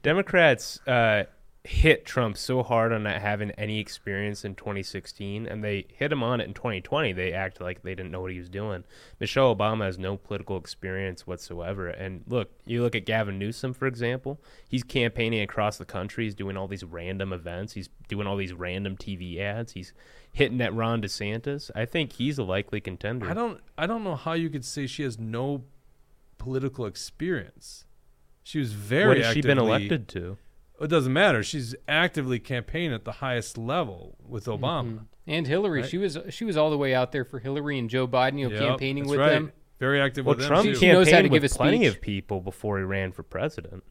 [0.02, 1.24] Democrats, uh,
[1.66, 6.22] hit Trump so hard on not having any experience in 2016, and they hit him
[6.22, 7.14] on it in 2020.
[7.14, 8.84] They act like they didn't know what he was doing.
[9.18, 11.88] Michelle Obama has no political experience whatsoever.
[11.88, 14.42] And look, you look at Gavin Newsom, for example.
[14.68, 16.26] He's campaigning across the country.
[16.26, 17.74] He's doing all these random events.
[17.74, 19.72] He's doing all these random TV ads.
[19.72, 19.94] He's
[20.34, 21.72] hitting at Ron DeSantis.
[21.74, 23.30] I think he's a likely contender.
[23.30, 25.64] I don't I don't know how you could say she has no
[26.38, 27.86] political experience.
[28.44, 30.38] She was very what has she been elected to?
[30.82, 31.44] It doesn't matter.
[31.44, 34.64] She's actively campaigning at the highest level with mm-hmm.
[34.64, 35.06] Obama.
[35.26, 35.90] And Hillary, Right.
[35.90, 38.50] she was she was all the way out there for Hillary and Joe Biden, you
[38.50, 39.30] know, Yep, campaigning with right.
[39.30, 39.52] them.
[39.80, 40.74] Very active Well, with Trump them.
[40.74, 40.80] too.
[40.80, 41.96] She knows how to campaigned give with a plenty speech.
[41.96, 43.84] of people before he ran for president,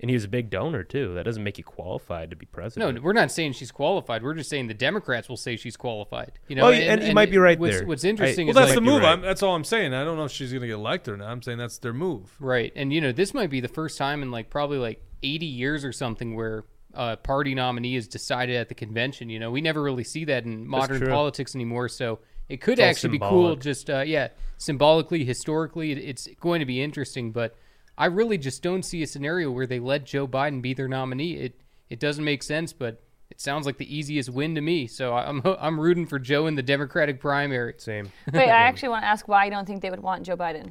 [0.00, 1.14] and he was a big donor too.
[1.14, 2.80] That doesn't make you qualified to be president.
[2.80, 3.04] No, president.
[3.04, 4.22] we're not saying she's qualified.
[4.22, 6.32] We're just saying the Democrats will say she's qualified.
[6.48, 7.86] You know, Well, and you might be right what's, there.
[7.86, 9.00] What's I- interesting Well, is that's like, the move.
[9.02, 9.12] right.
[9.12, 9.94] I'm, that's all I'm saying.
[9.94, 11.28] I don't know if she's going to get elected or not.
[11.30, 12.34] I'm saying that's their move.
[12.38, 12.72] Right.
[12.76, 15.84] And you know, this might be the first time in like probably like 80 years
[15.84, 16.64] or something where
[16.96, 19.28] a party nominee is decided at the convention.
[19.28, 21.88] You know, we never really see that in modern politics anymore.
[21.88, 23.56] So it could It's actually be cool.
[23.56, 27.32] Just uh, yeah, symbolically, historically, it's going to be interesting.
[27.32, 27.54] But
[27.98, 31.34] I really just don't see a scenario where they let Joe Biden be their nominee.
[31.34, 33.02] It it doesn't make sense, but.
[33.28, 36.54] It sounds like the easiest win to me, so I'm I'm rooting for Joe in
[36.54, 37.74] the Democratic primary.
[37.76, 38.12] Same.
[38.32, 40.70] Wait, I actually want to ask why you don't think they would want Joe Biden.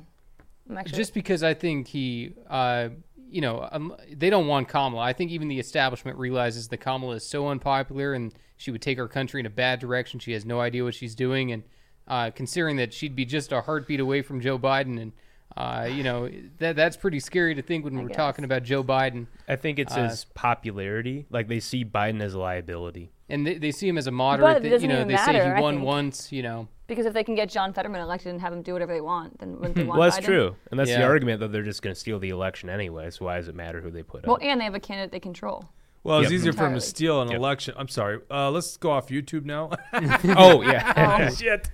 [0.69, 2.89] I'm actually just because I think he, uh,
[3.29, 5.01] you know, um, they don't want Kamala.
[5.03, 8.99] I think even the establishment realizes that Kamala is so unpopular and she would take
[8.99, 10.19] our country in a bad direction.
[10.19, 11.63] She has no idea what she's doing, and
[12.07, 15.11] uh, considering that she'd be just a heartbeat away from Joe Biden, and
[15.57, 18.17] uh, you know that that's pretty scary to think when we're guess.
[18.17, 19.27] talking about Joe Biden.
[19.47, 21.25] I think it's Uh, his popularity.
[21.29, 23.11] Like they see Biden as a liability.
[23.27, 24.57] And they, they see him as a moderate.
[24.57, 26.31] it that, doesn't you know, even they say matter, I he won once.
[26.31, 28.93] You know, because if they can get John Fetterman elected and have him do whatever
[28.93, 30.25] they want, then wouldn't they want Well, that's Biden?
[30.29, 31.05] true, and that's the Yeah.
[31.05, 33.09] argument that they're just going to steal the election anyway.
[33.11, 34.43] So why does it matter who they put Well, up?
[34.43, 35.65] and they have a candidate they control.
[36.03, 36.35] Well, it's Yep.
[36.39, 37.37] easier for him to steal an Yep.
[37.37, 37.73] election.
[37.77, 38.19] I'm sorry.
[38.29, 39.71] Uh, let's go off YouTube now.
[40.37, 41.71] oh yeah, Shit.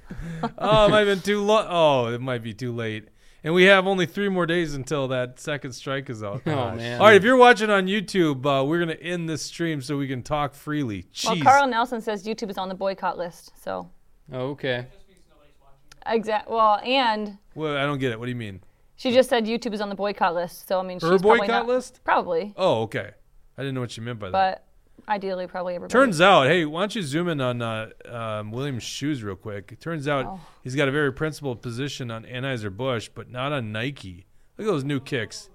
[0.58, 3.10] Oh, it might have been too lo- Oh, it might be too late.
[3.44, 6.44] And we have only three more days until that second strike is out.
[6.46, 7.02] Oh, man.
[7.02, 10.08] All right, if you're watching on YouTube, uh, we're gonna end this stream so we
[10.08, 11.08] can talk freely.
[11.26, 13.52] Well, Carl Nelson says YouTube is on the boycott list.
[13.62, 13.90] So
[14.32, 14.86] oh, okay.
[16.06, 16.50] Exact.
[16.50, 18.20] Well, and Well, I don't get it.
[18.20, 18.62] What do you mean?
[18.96, 20.68] she just said YouTube is on the boycott list.
[20.68, 22.02] So I mean, Her she's probably boycott not- list?
[22.04, 23.12] Probably, Oh, okay.
[23.58, 24.64] I didn't know what you meant by that.
[25.04, 25.92] but ideally, probably everybody.
[25.92, 29.72] Turns out, hey, why don't you zoom in on uh, um, William's shoes real quick?
[29.72, 30.40] It turns out Oh.
[30.64, 34.26] he's got a very principled position on Anheuser Busch, but not on Nike.
[34.58, 35.50] Look at those new kicks.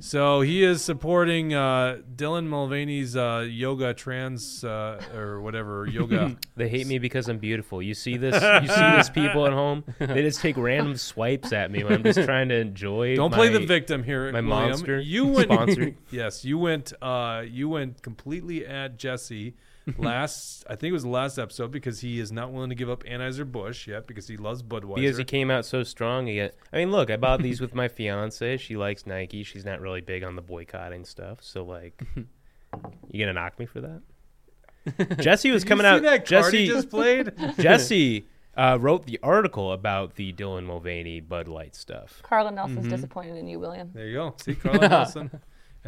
[0.00, 6.36] So he is supporting uh, Dylan Mulvaney's uh, yoga trans uh, or whatever yoga.
[6.56, 7.80] they hate me because I'm beautiful.
[7.82, 8.34] You see this?
[8.62, 9.08] You see this?
[9.08, 12.56] People at home, they just take random swipes at me when I'm just trying to
[12.56, 13.14] enjoy.
[13.16, 14.70] Don't play the victim here, my William.
[14.70, 16.92] monster You went yes, you went.
[17.00, 19.54] Uh, you went completely at Jesse
[19.96, 20.64] last.
[20.68, 23.04] I think it was the last episode because he is not willing to give up
[23.04, 24.96] Anheuser Busch yet because he loves Budweiser.
[24.96, 26.26] Because he came out so strong.
[26.26, 28.56] He get, I mean, look, I bought these with my fiance.
[28.58, 29.42] She likes Nike.
[29.44, 31.38] She's not really big on the boycotting stuff.
[31.42, 32.02] So, like,
[33.10, 35.18] you gonna knock me for that?
[35.20, 36.02] Jesse was Did coming you see out.
[36.02, 37.32] that card he Jesse, just played.
[37.58, 42.20] Jesse uh, wrote the article about the Dylan Mulvaney Bud Light stuff.
[42.22, 42.88] Carla Nelson's Mm-hmm.
[42.90, 43.90] disappointed in you, William.
[43.94, 44.34] There you go.
[44.38, 45.30] See Carla Nelson.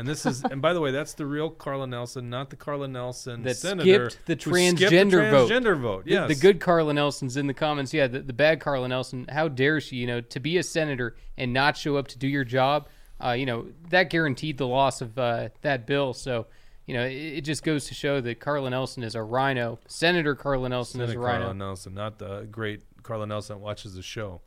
[0.00, 2.88] And this is, and by the way, that's the real Carla Nelson, not the Carla
[2.88, 5.50] Nelson That senator skipped the who skipped the transgender vote.
[5.50, 6.04] Transgender vote.
[6.06, 6.28] The- Yes.
[6.28, 7.92] The, good Carla Nelson's in the comments.
[7.92, 9.26] Yeah, the, the bad Carla Nelson.
[9.28, 9.96] How dare she?
[9.96, 12.88] You know, to be a senator and not show up to do your job.
[13.22, 16.14] Uh, you know that guaranteed the loss of uh, that bill.
[16.14, 16.46] So,
[16.86, 19.78] you know, it, it just goes to show that Carla Nelson is a rhino.
[19.86, 21.40] Senator Carla Nelson is a rhino.
[21.40, 24.40] Carla Nelson, not the great Carla Nelson that watches the show.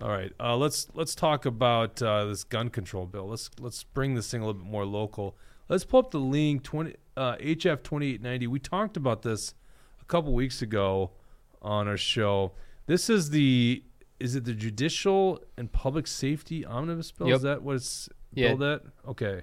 [0.00, 3.28] All right, uh, let's let's talk about uh, this gun control bill.
[3.28, 5.36] Let's let's bring this thing a little bit more local.
[5.68, 8.46] Let's pull up the link twenty uh, HF twenty eight ninety.
[8.46, 9.54] We talked about this
[10.00, 11.12] a couple weeks ago
[11.60, 12.52] on our show.
[12.86, 13.84] This is the
[14.18, 17.28] is it the judicial and public safety omnibus bill?
[17.28, 17.36] Yep.
[17.36, 18.48] Is that what it's Yeah.
[18.48, 18.82] billed at?
[19.08, 19.42] Okay.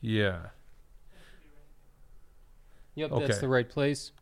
[0.00, 0.46] Yeah.
[2.94, 3.26] Yep, Okay.
[3.26, 4.12] that's the right place.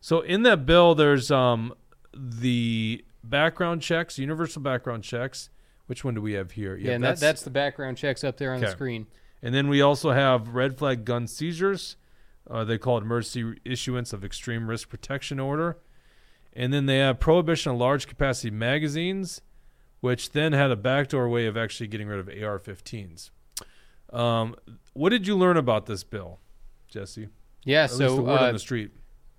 [0.00, 1.74] So in that bill, there's um
[2.16, 5.50] the background checks, universal background checks.
[5.86, 6.76] Which one do we have here?
[6.76, 9.06] Yeah, and that, that's the background checks up there on the screen.
[9.42, 11.96] and then we also have red flag gun seizures.
[12.50, 15.78] Uh, they call it emergency issuance of extreme risk protection order.
[16.54, 19.40] And then they have prohibition of large capacity magazines,
[20.00, 23.30] which then had a backdoor way of actually getting rid of AR-15s.
[24.12, 24.54] Um,
[24.92, 26.38] what did you learn about this bill,
[26.88, 27.28] Jesse?
[27.64, 28.92] Yeah, so the word uh, on the street.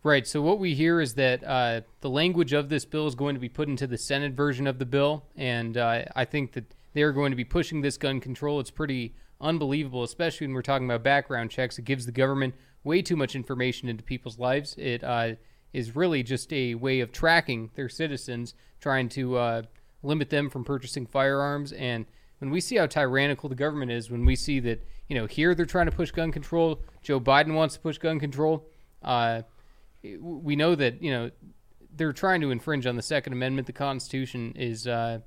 [0.06, 0.28] Right.
[0.28, 3.42] So what we hear is that uh, the language of this bill is going to
[3.42, 7.02] be put into the Senate version of the bill, and uh, I think that they
[7.02, 8.60] are going to be pushing this gun control.
[8.60, 11.80] It's pretty unbelievable, especially when we're talking about background checks.
[11.80, 14.76] It gives the government way too much information into people's lives.
[14.78, 15.38] It uh,
[15.74, 19.62] is really just a way of tracking their citizens, trying to uh,
[20.04, 21.74] limit them from purchasing firearms.
[21.74, 22.06] And
[22.38, 25.56] when we see how tyrannical the government is, when we see that, you know, here
[25.56, 28.70] they're trying to push gun control, Joe Biden wants to push gun control,
[29.02, 29.42] uh,
[30.20, 31.32] we know that, you know,
[31.96, 33.68] they're trying to infringe on the Second Amendment.
[33.68, 35.20] The Constitution is uh,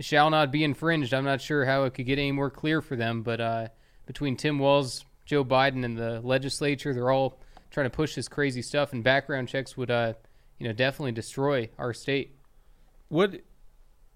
[0.00, 1.14] shall not be infringed.
[1.14, 3.68] I'm not sure how it could get any more clear for them, but uh,
[4.06, 7.38] between Tim Walz, Joe Biden, and the legislature, they're all
[7.70, 8.92] trying to push this crazy stuff.
[8.92, 10.14] And background checks would, uh,
[10.58, 12.36] you know, definitely destroy our state.
[13.08, 13.40] What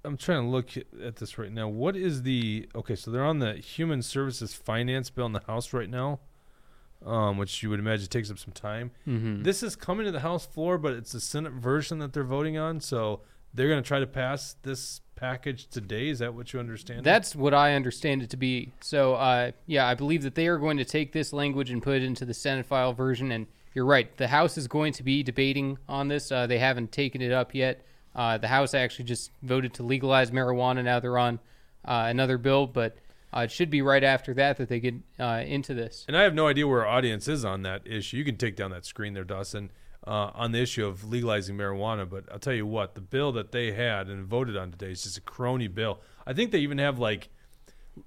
[0.05, 0.71] I'm trying to look
[1.03, 1.69] at this right now.
[1.69, 2.95] What is the okay?
[2.95, 6.21] So they're on the Human Services Finance Bill in the House right now,
[7.05, 8.91] um, which you would imagine takes up some time.
[9.07, 9.43] Mm-hmm.
[9.43, 12.59] This is coming to the House floor, but it's the Senate version that they're voting
[12.59, 12.81] on.
[12.81, 13.21] So
[13.55, 16.09] they're going to try to pass this package today.
[16.09, 17.05] Is that what you understand?
[17.05, 18.73] That's what I understand it to be.
[18.81, 21.97] So, uh, yeah, I believe that they are going to take this language and put
[21.97, 23.33] it into the Senate file version.
[23.33, 26.31] And you're right, the House is going to be debating on this.
[26.31, 27.85] Uh, they haven't taken it up yet.
[28.15, 30.83] Uh, the House actually just voted to legalize marijuana.
[30.83, 31.39] Now they're on
[31.85, 32.97] uh, another bill, but
[33.37, 36.05] uh, it should be right after that that they get uh, into this.
[36.09, 38.17] And I have no idea where our audience is on that issue.
[38.17, 39.71] You can take down that screen there, Dawson,
[40.07, 42.09] uh, on the issue of legalizing marijuana.
[42.09, 45.03] But I'll tell you what, the bill that they had and voted on today is
[45.03, 46.01] just a crony bill.
[46.27, 47.29] I think they even have like,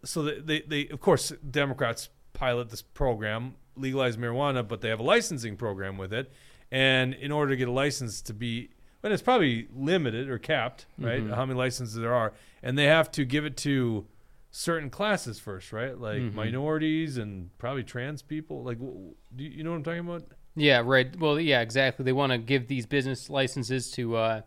[0.03, 4.99] so they, they, they of course, Democrats pilot this program, legalize marijuana, but they have
[4.99, 6.31] a licensing program with it.
[6.71, 8.69] And in order to get a license to be,
[9.01, 11.21] but it's probably limited or capped, right?
[11.27, 12.33] How many licenses there are.
[12.63, 14.05] And they have to give it to
[14.51, 15.97] certain classes first, right?
[15.97, 18.63] Like minorities and probably trans people.
[18.63, 20.23] Like, do you, you know what I'm talking about?
[20.55, 21.17] Yeah, right.
[21.17, 22.03] Well, yeah, exactly.
[22.03, 24.41] They want to give these business licenses to uh,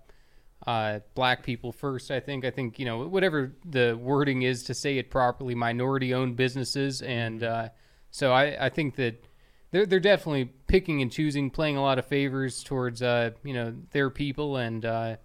[0.67, 2.11] uh, black people first.
[2.11, 2.45] I think.
[2.45, 5.55] I think you know whatever the wording is to say it properly.
[5.55, 7.69] Minority-owned businesses, and uh,
[8.11, 9.27] so I, I think that
[9.71, 13.75] they're they're definitely picking and choosing, playing a lot of favors towards uh, you know
[13.93, 15.17] their people, and uh,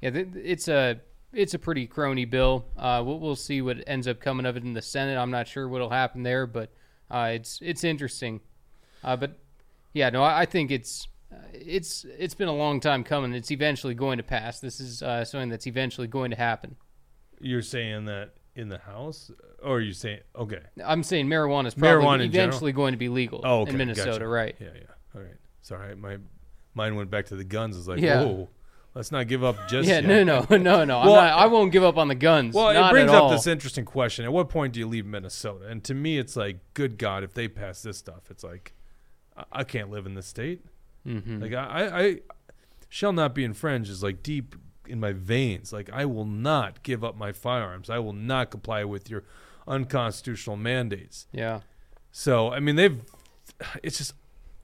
[0.00, 1.00] yeah, it's a
[1.34, 2.66] it's a pretty crony bill.
[2.76, 5.16] Uh, we'll, we'll see what ends up coming of it in the Senate.
[5.16, 6.70] I'm not sure what'll happen there, but
[7.10, 8.40] uh, it's it's interesting.
[9.02, 9.38] Uh, but
[9.92, 13.32] yeah, no, I, I think it's uh, it's it's been a long time coming.
[13.34, 14.60] It's eventually going to pass.
[14.60, 16.76] This is uh, something that's eventually going to happen.
[17.40, 19.30] You're saying that in the House,
[19.62, 20.60] or are you saying okay?
[20.84, 24.10] I'm saying marijuana is probably Marijuana eventually going to be legal Oh, okay, in Minnesota,
[24.12, 24.28] gotcha.
[24.28, 24.56] right?
[24.60, 24.80] Yeah, yeah.
[25.14, 25.34] All right.
[25.62, 26.18] Sorry, my
[26.74, 27.76] mind went back to the guns.
[27.76, 28.22] It's like, Yeah.
[28.24, 28.48] whoa,
[28.94, 30.04] let's not give up just Yeah, yet.
[30.06, 30.98] no, no, no, no.
[31.00, 32.54] I'm Well, not, I won't give up on the guns.
[32.54, 33.30] Well, not it brings up all.
[33.30, 34.24] this interesting question.
[34.24, 35.66] At what point do you leave Minnesota?
[35.66, 38.72] And to me, it's like, good God, if they pass this stuff, it's like,
[39.52, 40.64] I, can't live in this state.
[41.06, 41.42] Mhm.
[41.42, 42.18] Like, I, I, I
[42.88, 44.54] shall not be infringed is like deep
[44.86, 45.72] in my veins.
[45.72, 47.90] Like, I will not give up my firearms.
[47.90, 49.24] I will not comply with your
[49.66, 51.26] unconstitutional mandates.
[51.32, 51.60] Yeah,
[52.12, 53.02] So, I mean, they've,
[53.82, 54.14] it's just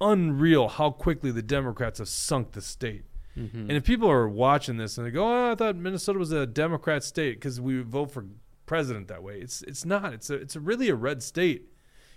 [0.01, 3.03] unreal how quickly the Democrats have sunk the state.
[3.37, 6.47] And if people are watching this and they go, "Oh, I thought Minnesota was a
[6.47, 8.27] Democrat state because we vote for
[8.67, 10.13] president that way," it's it's not.
[10.13, 11.69] It's a it's a really a red state.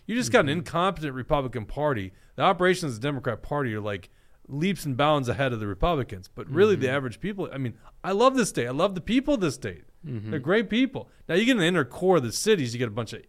[0.05, 2.11] You just got an incompetent Republican Party.
[2.35, 4.09] The operations of the Democrat Party are like
[4.47, 6.29] leaps and bounds ahead of the Republicans.
[6.33, 7.49] But really, the average people.
[7.53, 8.67] I mean, I love this state.
[8.67, 9.83] I love the people of this state.
[10.31, 11.09] They're great people.
[11.29, 13.21] Now you get in the inner core of the cities, you get a bunch of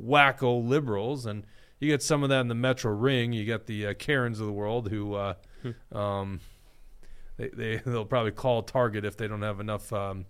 [0.00, 1.44] wacko liberals, and
[1.80, 3.32] you get some of that in the metro ring.
[3.34, 5.34] You get the uh, Karens of the world who, uh,
[5.92, 6.40] um,
[7.36, 10.26] they, they they'll probably call Target if they don't have enough um,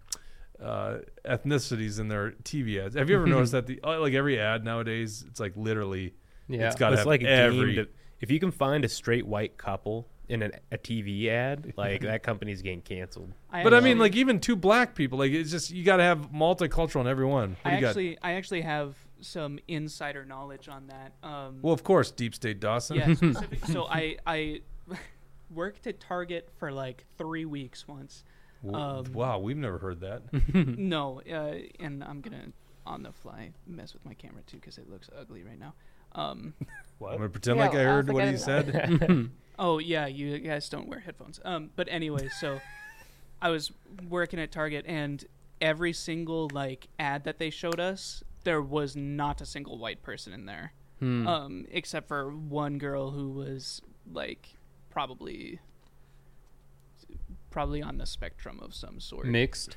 [0.62, 2.94] uh, ethnicities in their TV ads.
[2.94, 6.14] Have you ever noticed that the uh, like every ad nowadays, it's like literally,
[6.48, 6.66] yeah.
[6.66, 7.74] it's got to It's have like every.
[7.74, 7.88] deemed,
[8.20, 12.22] if you can find a straight white couple in an, a TV ad, like that
[12.22, 13.32] company's getting canceled.
[13.52, 16.02] but I mean, actually- like even two black people, like it's just you got to
[16.04, 17.56] have multicultural in every one.
[17.62, 17.88] What I do you got?
[17.88, 21.12] actually, I actually have some insider knowledge on that.
[21.26, 22.96] Um, Well, of course, Deep State Dawson.
[22.96, 23.40] yeah,
[23.72, 24.60] so I, I
[25.54, 28.24] worked at Target for like three weeks once.
[28.72, 30.22] Um, wow, we've never heard that.
[30.78, 32.46] no, uh, and I'm gonna
[32.86, 35.74] on the fly mess with my camera too because it looks ugly right now.
[36.12, 36.54] Um,
[37.00, 39.30] I'm gonna pretend Yeah, like I I heard was what he said.
[39.58, 41.40] Oh yeah, you guys don't wear headphones.
[41.44, 42.60] Um, but anyway, so
[43.42, 43.70] I was
[44.08, 45.24] working at Target, and
[45.60, 50.32] every single like ad that they showed us, there was not a single white person
[50.32, 51.26] in there, Hmm.
[51.26, 54.53] um, except for one girl who was like
[54.94, 55.58] probably
[57.50, 59.26] probably on the spectrum of some sort.
[59.26, 59.76] mixed.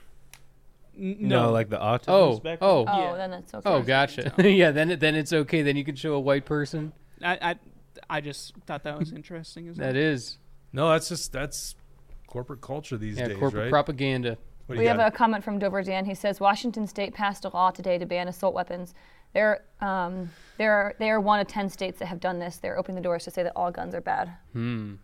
[0.98, 2.70] N- No, no, like the autism Oh, spectrum.
[2.70, 3.18] oh, Oh, Yeah.
[3.18, 3.70] then it's okay.
[3.70, 4.34] oh, gotcha.
[4.50, 5.62] yeah, then it, then it's okay.
[5.62, 6.94] Then you can show a white person.
[7.22, 7.56] I, I
[8.10, 9.88] I just thought that was interesting as well.
[9.88, 10.38] That is,
[10.72, 11.76] no, that's just that's
[12.28, 13.70] corporate culture these yeah, days, corporate right?
[13.72, 14.38] propaganda.
[14.68, 15.08] We you have got?
[15.14, 16.06] a comment from Dover Dan.
[16.06, 18.94] He says Washington State passed a law today to ban assault weapons.
[19.34, 22.58] They're um, they're they are one of ten states that have done this.
[22.58, 24.32] They're opening the doors to say that all guns are bad.
[24.54, 24.96] Hmm.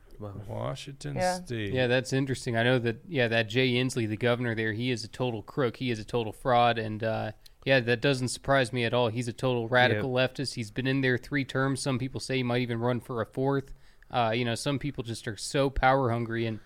[0.47, 1.35] Washington Yeah.
[1.35, 1.73] State.
[1.73, 2.55] Yeah, that's interesting.
[2.55, 3.01] I know that.
[3.07, 5.77] Yeah, that Jay Inslee, the governor there, he is a total crook.
[5.77, 7.31] He is a total fraud, and uh,
[7.65, 9.09] yeah, that doesn't surprise me at all.
[9.09, 10.55] He's a total radical leftist.
[10.55, 11.81] He's been in there three terms.
[11.81, 13.73] Some people say he might even run for a fourth.
[14.11, 16.59] Uh, you know, some people just are so power hungry, and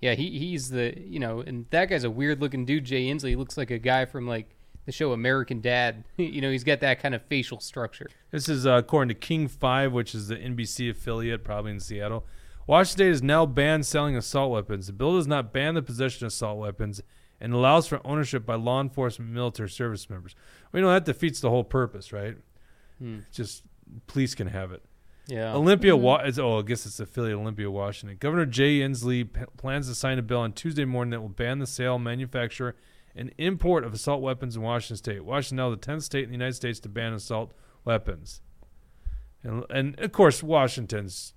[0.00, 2.84] yeah, he he's the you know, and that guy's a weird looking dude.
[2.84, 6.04] Jay Inslee he looks like a guy from like the show American Dad.
[6.16, 8.08] you know, he's got that kind of facial structure.
[8.30, 12.26] This is uh, according to King 5, which is the NBC affiliate, probably in Seattle.
[12.70, 14.86] Washington State has now banned selling assault weapons.
[14.86, 17.02] The bill does not ban the possession of assault weapons
[17.40, 20.36] and allows for ownership by law enforcement and military service members.
[20.70, 22.36] We know that defeats the whole purpose, right?
[23.00, 23.18] Hmm.
[23.32, 23.64] Just
[24.06, 24.84] police can have it.
[25.26, 25.52] Yeah.
[25.52, 26.02] Olympia, hmm.
[26.02, 28.18] Wa- oh, I guess it's affiliate Olympia, Washington.
[28.20, 31.58] Governor Jay Inslee p- plans to sign a bill on Tuesday morning that will ban
[31.58, 32.76] the sale, manufacture,
[33.16, 35.24] and import of assault weapons in Washington State.
[35.24, 37.52] Washington now the tenth state in the United States to ban assault
[37.84, 38.42] weapons,
[39.42, 41.34] and and of course Washington's.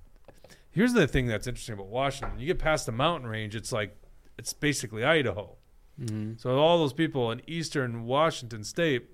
[0.73, 3.95] Here's the thing that's interesting about Washington: you get past the mountain range, it's like
[4.37, 5.55] it's basically Idaho.
[6.01, 6.33] Mm-hmm.
[6.37, 9.05] So all those people in eastern Washington State,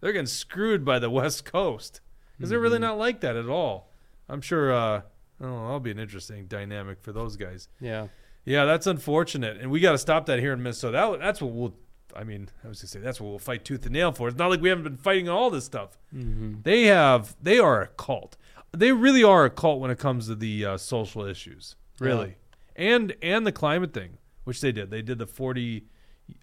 [0.00, 2.00] they're getting screwed by the West Coast
[2.36, 2.82] because they're really mm-hmm.
[2.82, 3.90] not like that at all.
[4.28, 4.72] I'm sure.
[4.72, 5.02] Uh,
[5.40, 7.68] oh, that'll be an interesting dynamic for those guys.
[7.80, 8.08] yeah.
[8.46, 10.92] Yeah, that's unfortunate, and we got to stop that here in Minnesota.
[10.92, 11.74] That, that's what we'll.
[12.14, 14.28] I mean, I was gonna say that's what we'll fight tooth and nail for.
[14.28, 15.98] It's not like we haven't been fighting all this stuff.
[16.14, 16.60] Mm-hmm.
[16.62, 17.34] They have.
[17.42, 18.36] They are a cult.
[18.74, 22.36] They really are a cult when it comes to the uh, social issues, really,
[22.76, 24.90] and and the climate thing, which they did.
[24.90, 25.84] They did the 40,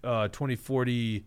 [0.04, 1.26] uh, 2040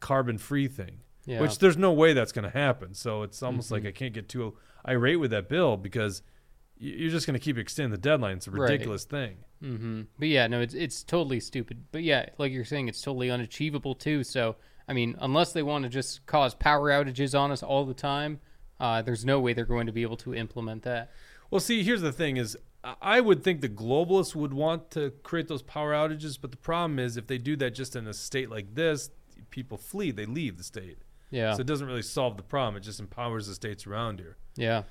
[0.00, 1.40] carbon free thing, Yeah.
[1.40, 2.94] which there's no way that's going to happen.
[2.94, 6.22] So it's almost like I can't get too irate with that bill because
[6.78, 8.38] you're just going to keep extending the deadline.
[8.38, 8.70] It's a Right.
[8.70, 9.36] ridiculous thing.
[9.60, 11.84] hmm But yeah, no, it's it's totally stupid.
[11.92, 14.24] But yeah, like you're saying, it's totally unachievable too.
[14.24, 14.56] So
[14.88, 18.40] I mean, unless they want to just cause power outages on us all the time,
[18.80, 21.10] uh, there's no way they're going to be able to implement that.
[21.50, 25.10] Well, see, here's the thing: is I- I would think the globalists would want to
[25.22, 28.14] create those power outages, but the problem is if they do that just in a
[28.14, 29.10] state like this,
[29.50, 30.98] people flee, they leave the state.
[31.30, 34.36] Yeah, So it doesn't really solve the problem; it just empowers the states around here.
[34.56, 34.82] yeah,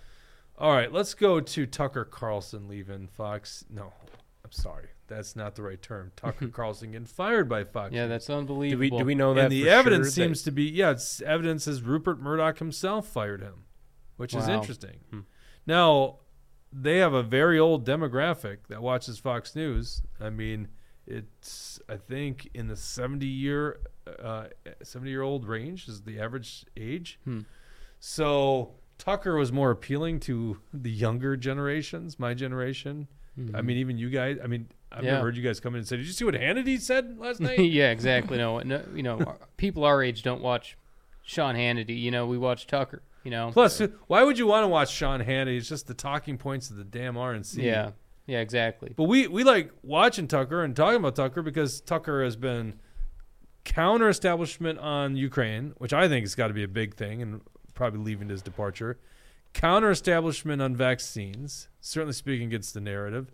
[0.58, 3.64] All right, let's go to Tucker Carlson leaving Fox.
[3.70, 3.94] No,
[4.44, 6.12] I'm sorry, that's not the right term.
[6.16, 7.94] Tucker Carlson getting fired by Fox.
[7.94, 8.04] yeah.
[8.04, 8.10] News.
[8.10, 8.80] That's Do unbelievable.
[8.80, 9.46] we do we know that?
[9.46, 12.58] and the for evidence sure that- seems to be yeah, it's evidence says Rupert Murdoch
[12.60, 13.66] himself fired him,
[14.22, 14.60] which is Wow.
[14.60, 15.00] interesting.
[15.68, 16.20] Now
[16.74, 20.02] they have a very old demographic that watches Fox News.
[20.20, 20.70] I mean,
[21.06, 23.80] it's I think in the seventy year
[24.20, 24.46] uh,
[24.84, 27.20] seventy year old range is the average age.
[28.00, 33.08] So Tucker was more appealing to the younger generations, my generation.
[33.56, 34.38] I mean, even you guys.
[34.44, 35.12] I mean, I've Yeah.
[35.14, 37.40] never heard you guys come in and say, "Did you see what Hannity said last
[37.48, 38.38] night?" yeah, exactly.
[38.38, 40.78] No, no, you know, people our age don't watch
[41.24, 42.00] Sean Hannity.
[42.00, 43.02] You know, we watch Tucker.
[43.24, 45.58] You know, Plus, why would you want to watch Sean Hannity?
[45.58, 47.62] It's just the talking points of the damn RNC.
[47.62, 47.92] yeah,
[48.26, 48.94] yeah, exactly.
[48.96, 52.80] But we, we like watching Tucker and talking about Tucker because Tucker has been
[53.64, 57.42] counter establishment on Ukraine, which I think has got to be a big thing and
[57.76, 59.00] probably leaving his departure.
[59.54, 63.32] Counter establishment on vaccines, certainly speaking against the narrative.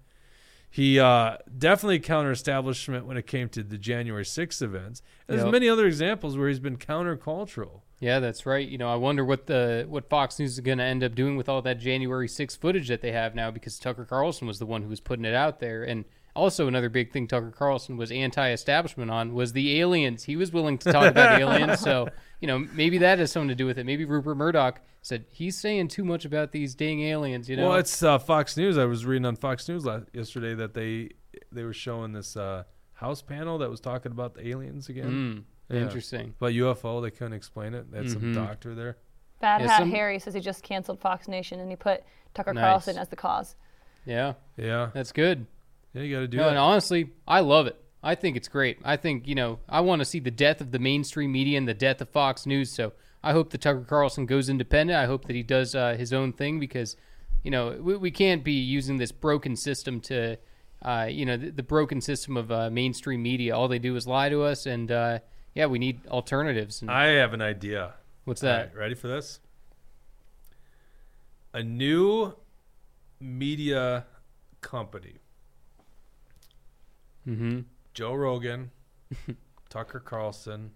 [0.70, 5.02] He uh, definitely counter establishment when it came to the January 6th events.
[5.26, 5.52] There's Yep.
[5.52, 7.82] many other examples where he's been countercultural.
[8.00, 8.68] Yeah, that's right.
[8.68, 11.36] You know, I wonder what the what Fox News is going to end up doing
[11.36, 14.68] with all that January 6th footage that they have now because Tucker Carlson was the
[14.68, 18.12] one who was putting it out there and also another big thing Tucker Carlson was
[18.12, 20.26] anti-establishment on was the aliens.
[20.26, 23.56] He was willing to talk about aliens, so you know maybe that has something to
[23.56, 23.86] do with it.
[23.86, 27.50] Maybe Rupert Murdoch said he's saying too much about these dang aliens.
[27.50, 28.78] You know, Well, it's uh, Fox News.
[28.78, 31.12] I was reading on Fox News last, yesterday that they
[31.52, 35.46] they were showing this uh, house panel that was talking about the aliens again.
[35.70, 35.82] Mm, Yeah.
[35.84, 36.34] interesting.
[36.40, 37.92] But UFO, they couldn't explain it.
[37.92, 38.36] They had some Mhm.
[38.36, 38.98] doctor there.
[39.40, 42.54] Bad Yeah, Hat some- Harry says he just canceled Fox Nation and he put Tucker
[42.54, 42.62] Nice.
[42.64, 43.56] Carlson as the cause.
[44.06, 45.46] Yeah, Yeah, that's good.
[45.94, 46.50] yeah, you got to do No, that.
[46.52, 47.80] and honestly, I love it.
[48.04, 48.78] I think it's great.
[48.84, 51.68] I think, you know, I want to see the death of the mainstream media and
[51.68, 52.72] the death of Fox News.
[52.72, 52.94] So
[53.24, 54.98] I hope that Tucker Carlson goes independent.
[54.98, 56.96] I hope that he does uh, his own thing because,
[57.44, 60.38] you know, we, we can't be using this broken system to,
[60.84, 63.58] uh, you know, the, the broken system of uh, mainstream media.
[63.58, 64.66] All they do is lie to us.
[64.66, 65.20] And, uh,
[65.56, 66.82] yeah, we need alternatives.
[66.82, 67.96] And I have an idea.
[68.26, 68.68] what's that?
[68.68, 69.40] right, ready for this?
[71.54, 72.36] A new
[73.20, 74.06] media
[74.62, 75.16] company.
[77.28, 77.62] Mm-hmm.
[77.98, 78.70] Joe Rogan,
[79.70, 80.70] Tucker Carlson,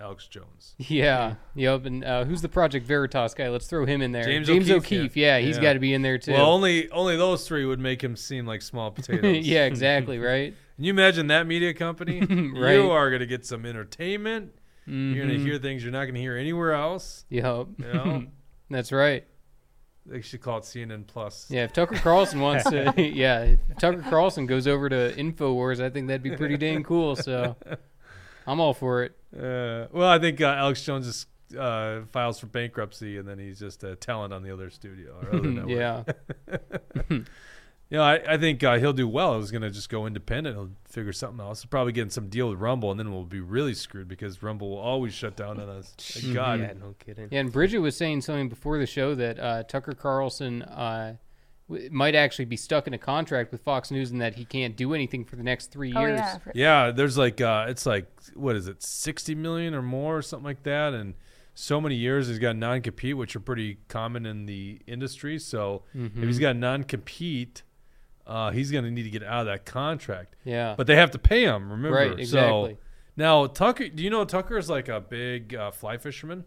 [0.00, 0.74] Alex Jones.
[0.78, 1.34] Yeah.
[1.54, 1.84] Yep.
[1.84, 3.50] And uh, who's the Project Veritas guy?
[3.50, 4.24] Let's throw him in there.
[4.24, 5.16] James James O'Keefe, O'Keefe.
[5.18, 5.36] yeah.
[5.36, 5.62] Yeah, he's Yeah.
[5.62, 6.32] got to be in there too.
[6.32, 9.46] Well, only only those three would make him seem like small potatoes.
[9.46, 10.18] yeah, exactly.
[10.24, 10.54] Right.
[10.76, 12.20] Can you imagine that media company?
[12.20, 12.74] Right.
[12.76, 14.52] You are going to get some entertainment.
[14.86, 15.42] You're gonna Mhm.
[15.44, 17.24] hear things you're not gonna hear anywhere else.
[17.30, 17.66] Yep.
[17.78, 18.24] You know,
[18.70, 19.26] That's right.
[20.06, 21.46] They should call it CNN Plus.
[21.50, 25.90] Yeah, if Tucker Carlson wants to, yeah, if Tucker Carlson goes over to Infowars, I
[25.90, 27.16] think that'd be pretty dang cool.
[27.16, 27.56] So
[28.46, 29.12] I'm all for it.
[29.34, 33.58] Uh, well, I think uh, Alex Jones just uh, files for bankruptcy, and then he's
[33.58, 36.14] just a talent on the other studio or other network.
[37.10, 37.18] yeah.
[37.90, 39.38] You know, I, I think uh, he'll do well.
[39.38, 40.56] He's going to just go independent.
[40.56, 41.62] He'll figure something else.
[41.62, 44.42] He'll probably get in some deal with Rumble, and then we'll be really screwed because
[44.42, 45.94] Rumble will always shut down on us.
[45.98, 46.60] Thank God.
[46.60, 47.28] Yeah, no kidding.
[47.30, 51.16] Yeah, and Bridget was saying something before the show that uh, Tucker Carlson uh,
[51.68, 54.74] w- might actually be stuck in a contract with Fox News and that he can't
[54.76, 56.18] do anything for the next three Oh years.
[56.18, 56.38] yeah.
[56.54, 60.46] Yeah, there's like uh, it's like what is it, sixty million or more, or something
[60.46, 61.14] like that, and
[61.54, 65.38] so many years he's got non-compete, which are pretty common in the industry.
[65.38, 67.62] So if he's got non-compete,
[68.26, 70.36] uh, he's going to need to get out of that contract.
[70.44, 70.74] Yeah.
[70.76, 71.70] But they have to pay him.
[71.70, 72.72] Remember, right, exactly.
[72.74, 72.78] So
[73.16, 76.44] now Tucker, do you know Tucker is like a big uh, fly fisherman?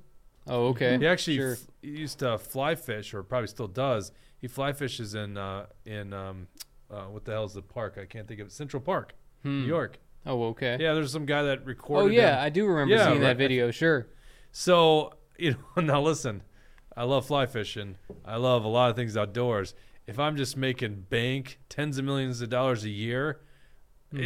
[0.47, 0.97] oh, okay.
[0.97, 1.53] He actually Sure.
[1.53, 4.11] f- he used to fly fish, or probably still does.
[4.39, 6.47] He fly fishes in uh, in um,
[6.89, 7.97] uh, what the hell is the park?
[8.01, 8.51] I can't think of it.
[8.53, 9.13] Central Park,
[9.43, 9.99] New York.
[10.25, 10.78] Oh, okay.
[10.80, 12.05] Yeah, there's some guy that recorded.
[12.05, 12.38] oh, yeah.
[12.39, 12.45] him.
[12.45, 13.28] I do remember Yeah, seeing right.
[13.28, 13.71] that video.
[13.71, 14.07] Sure.
[14.51, 16.43] So you know, now listen,
[16.95, 17.95] I love fly fishing.
[18.25, 19.73] I love a lot of things outdoors.
[20.08, 23.41] If I'm just making bank tens of millions of dollars a year,
[24.16, 24.18] uh,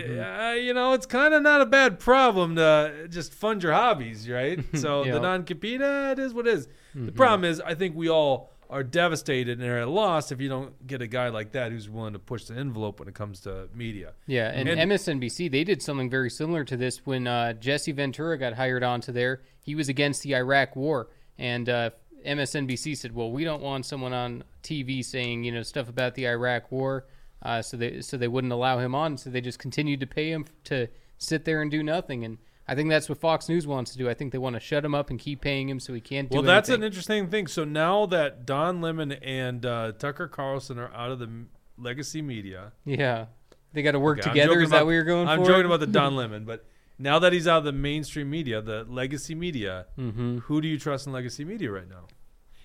[0.53, 4.59] you know, it's kind of not a bad problem to just fund your hobbies, right?
[4.77, 5.13] So Yeah.
[5.13, 6.67] the non-compete, eh, it is what it is.
[6.93, 10.39] The problem is, I think we all are devastated and are at a loss if
[10.39, 13.15] you don't get a guy like that who's willing to push the envelope when it
[13.15, 14.13] comes to media.
[14.27, 18.37] Yeah, and, And- MSNBC they did something very similar to this when uh, Jesse Ventura
[18.37, 19.41] got hired onto there.
[19.59, 21.09] He was against the Iraq War,
[21.39, 21.89] and uh,
[22.25, 26.27] MSNBC said, "Well, we don't want someone on TV saying you know stuff about the
[26.27, 27.05] Iraq War."
[27.43, 29.17] Uh, so they so they wouldn't allow him on.
[29.17, 32.23] So they just continued to pay him to sit there and do nothing.
[32.23, 34.07] And I think that's what Fox News wants to do.
[34.09, 36.29] I think they want to shut him up and keep paying him so he can't
[36.29, 36.45] do anything.
[36.47, 37.47] Well, that's an interesting thing.
[37.47, 41.29] So now that Don Lemon and uh, Tucker Carlson are out of the
[41.77, 43.25] legacy media, yeah.
[43.73, 44.61] They got to work Okay, together.
[44.61, 45.45] Is that about- what you're going I'm for?
[45.47, 46.65] joking about the Don Lemon, but
[47.01, 50.37] now that he's out of the mainstream media, the legacy media, Mm-hmm.
[50.39, 52.05] who do you trust in legacy media right now?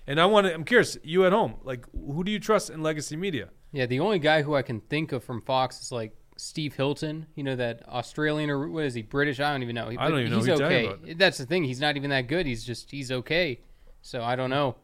[0.05, 0.53] And I want to.
[0.53, 0.97] I'm curious.
[1.03, 3.49] You at home, like, who do you trust in legacy media?
[3.73, 7.25] Yeah, the only guy who I can think of from Fox is like Steve Hilton.
[7.35, 9.39] You know that Australian or what is he British?
[9.41, 9.87] I don't even know.
[9.97, 10.85] I don't even know He's okay.
[10.87, 11.17] about.
[11.17, 11.65] That's the thing.
[11.65, 12.45] He's not even that good.
[12.45, 13.59] He's just he's okay.
[14.01, 14.75] So I don't know.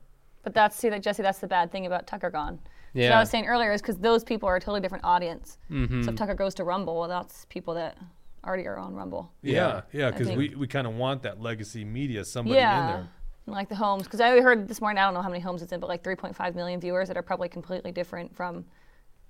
[0.44, 1.24] But that's see that Jesse.
[1.24, 2.60] That's the bad thing about Tucker gone.
[2.94, 3.16] So Yeah.
[3.16, 5.58] I was saying earlier is because those people are a totally different audience.
[5.72, 6.02] Mm-hmm.
[6.04, 7.98] So if Tucker goes to Rumble, well, that's people that
[8.44, 9.32] already are on Rumble.
[9.42, 13.10] Yeah, yeah, because think- we, we kind of want that legacy media, somebody in there.
[13.46, 15.00] And like the homes, because I heard this morning.
[15.02, 17.22] I don't know how many homes it's in, but like 3.5 million viewers that are
[17.22, 18.64] probably completely different from,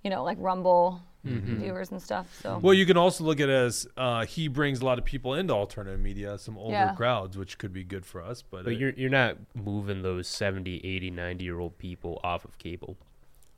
[0.04, 2.28] you know, like Rumble viewers and stuff.
[2.44, 5.06] So Well, you can also look at it as uh, he brings a lot of
[5.06, 6.94] people into alternative media, some older Yeah.
[6.96, 8.42] crowds, which could be good for us.
[8.44, 12.44] But, But uh, you're you're not moving those 70, 80, 90 year old people off
[12.46, 12.98] of cable.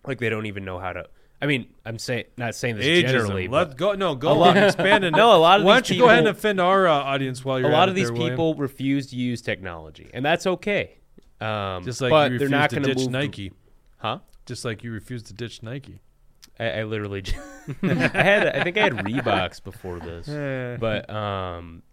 [0.06, 1.08] Like they don't even know how to.
[1.42, 3.10] I mean, I'm saying not saying this ageism.
[3.12, 3.94] generally, Let's go.
[3.94, 5.12] No, go A lot- on, expand it.
[5.12, 7.44] No, a lot of Why these don't you go ahead and offend our uh, audience
[7.44, 8.32] while you're a at lot it of these there, William?
[8.34, 10.98] people refuse to use technology, and that's okay.
[11.42, 13.52] Um, just like but you they're not going to ditch move Nike,
[13.98, 14.20] huh?
[14.46, 16.00] just like you refuse to ditch Nike.
[16.58, 17.36] I, I literally, j-
[17.84, 17.88] I
[18.24, 20.28] had, I think I had Reeboks before this,
[20.80, 21.84] but um,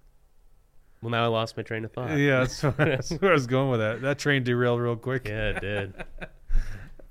[1.03, 2.17] well, now I lost my train of thought.
[2.17, 4.03] Yeah, that's where, that's where I was going with that.
[4.03, 5.27] That train derailed real quick.
[5.27, 5.95] Yeah, it did.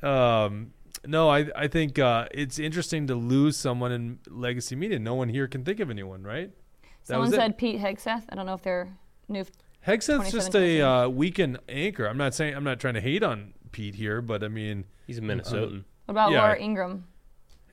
[0.08, 0.72] Um,
[1.06, 5.00] no, I I think uh, it's interesting to lose someone in legacy media.
[5.00, 6.52] No one here can think of anyone, right?
[6.82, 7.38] That someone was it.
[7.38, 8.24] said Pete Hegseth.
[8.30, 8.90] I don't know if they're
[9.28, 9.46] new.
[9.88, 12.06] Hegseth's just a uh, weekend anchor.
[12.06, 15.18] I'm not saying I'm not trying to hate on Pete here, but I mean, He's
[15.18, 15.84] a Minnesotan.
[16.06, 16.42] What about Yeah.
[16.42, 17.06] Laura Ingraham?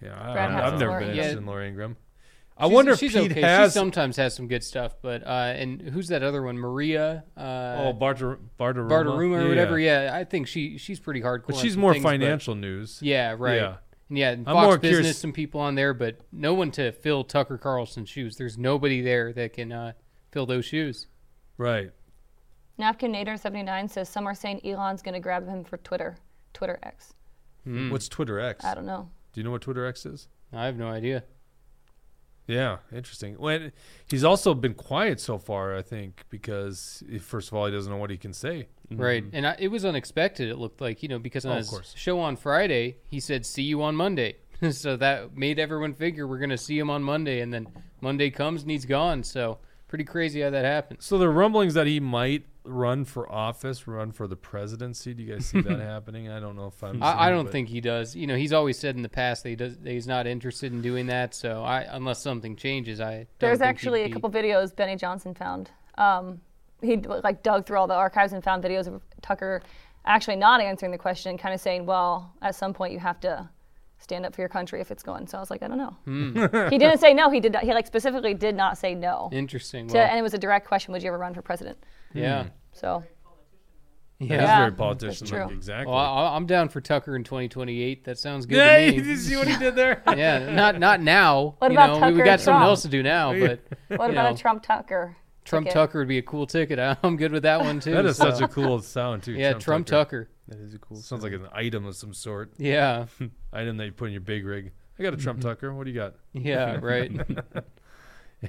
[0.00, 1.38] yeah, I, I've never Laura been interested Yeah.
[1.38, 1.96] in Laura Ingraham.
[2.60, 3.40] I She's- wonder if she's Pete okay.
[3.40, 3.72] has.
[3.72, 6.58] She sometimes has some good stuff, but uh, and who's that other one?
[6.58, 7.22] Maria.
[7.36, 7.40] Uh,
[7.78, 9.78] oh, Barter, Barteruma, Barteruma or whatever.
[9.78, 11.46] Yeah, I think she she's pretty hardcore.
[11.48, 12.98] but she's more things, but- financial news.
[13.00, 13.56] Yeah, right.
[13.56, 13.76] Yeah.
[14.08, 16.70] And yeah, and I'm Fox more Business, curious- some people on there, but no one
[16.72, 18.36] to fill Tucker Carlson's shoes.
[18.36, 19.92] There's nobody there that can uh,
[20.32, 21.06] fill those shoes.
[21.58, 21.90] Right.
[22.78, 26.16] Napkin Nader 79 says some are saying Elon's going to grab him for Twitter.
[26.54, 27.12] Twitter X.
[27.64, 27.90] Hmm.
[27.90, 28.64] What's Twitter X?
[28.64, 29.10] I don't know.
[29.32, 30.28] Do you know what Twitter X is?
[30.52, 31.24] I have no idea.
[32.48, 33.34] Yeah, interesting.
[33.34, 33.72] When
[34.10, 37.98] he's also been quiet so far, I think, because first of all, he doesn't know
[37.98, 38.66] what he can say.
[38.90, 39.02] Mm-hmm.
[39.02, 40.48] Right, and I, it was unexpected.
[40.48, 41.94] It looked like you know because oh, on Oh, his course.
[41.96, 44.36] show on Friday he said "See you on Monday,"
[44.70, 47.68] so that made everyone figure we're going to see him on Monday, and then
[48.00, 49.22] Monday comes and he's gone.
[49.24, 51.02] So pretty crazy how that happened.
[51.02, 55.14] So the rumblings that he might run for office, run for the presidency.
[55.14, 56.28] Do you guys see that happening?
[56.28, 57.02] I don't know if I'm.
[57.02, 58.14] I, I don't but- think he does.
[58.14, 59.76] You know, he's always said in the past that he does.
[59.78, 61.34] That he's not interested in doing that.
[61.34, 63.14] So I, unless something changes, I.
[63.16, 65.70] Don't There's think he'd actually a be- couple videos Benny Johnson found.
[65.96, 66.40] Um,
[66.80, 69.62] he like dug through all the archives and found videos of Tucker
[70.04, 73.48] actually not answering the question, kind of saying, "Well, at some point you have to
[74.00, 75.96] stand up for your country if it's going." So I was like, I don't know.
[76.04, 76.68] Hmm.
[76.70, 77.30] he didn't say no.
[77.30, 77.52] He did.
[77.54, 79.28] Not, he like specifically did not say no.
[79.32, 79.88] Interesting.
[79.88, 81.78] To, Well, and it was a direct question: Would you ever run for president?
[82.14, 82.46] yeah.
[82.72, 83.02] So
[84.20, 84.40] That's Yeah.
[84.40, 85.92] Yeah, very politician like exactly.
[85.92, 88.04] Well, I, I'm down for Tucker in 2028.
[88.04, 89.08] That sounds good yeah, to me.
[89.08, 90.02] you see what he did there?
[90.16, 91.54] yeah, not not now.
[91.58, 92.68] What you about know, we- we got and something Trump?
[92.68, 93.60] else to do now, but
[93.98, 95.16] what about know, a Trump Tucker?
[95.44, 95.74] Trump ticket?
[95.74, 96.78] Tucker would be a cool ticket.
[97.02, 97.92] I'm good with that one too.
[97.92, 99.32] That is so- such a cool sound too.
[99.32, 100.28] yeah, Trump, Tucker.
[100.48, 100.96] That is a cool.
[100.96, 102.52] Sounds like an item of some sort.
[102.58, 103.06] Yeah,
[103.52, 104.72] Item that you put in your big rig.
[104.98, 105.72] I got a Trump Tucker.
[105.72, 106.14] What do you got?
[106.32, 107.12] yeah, right.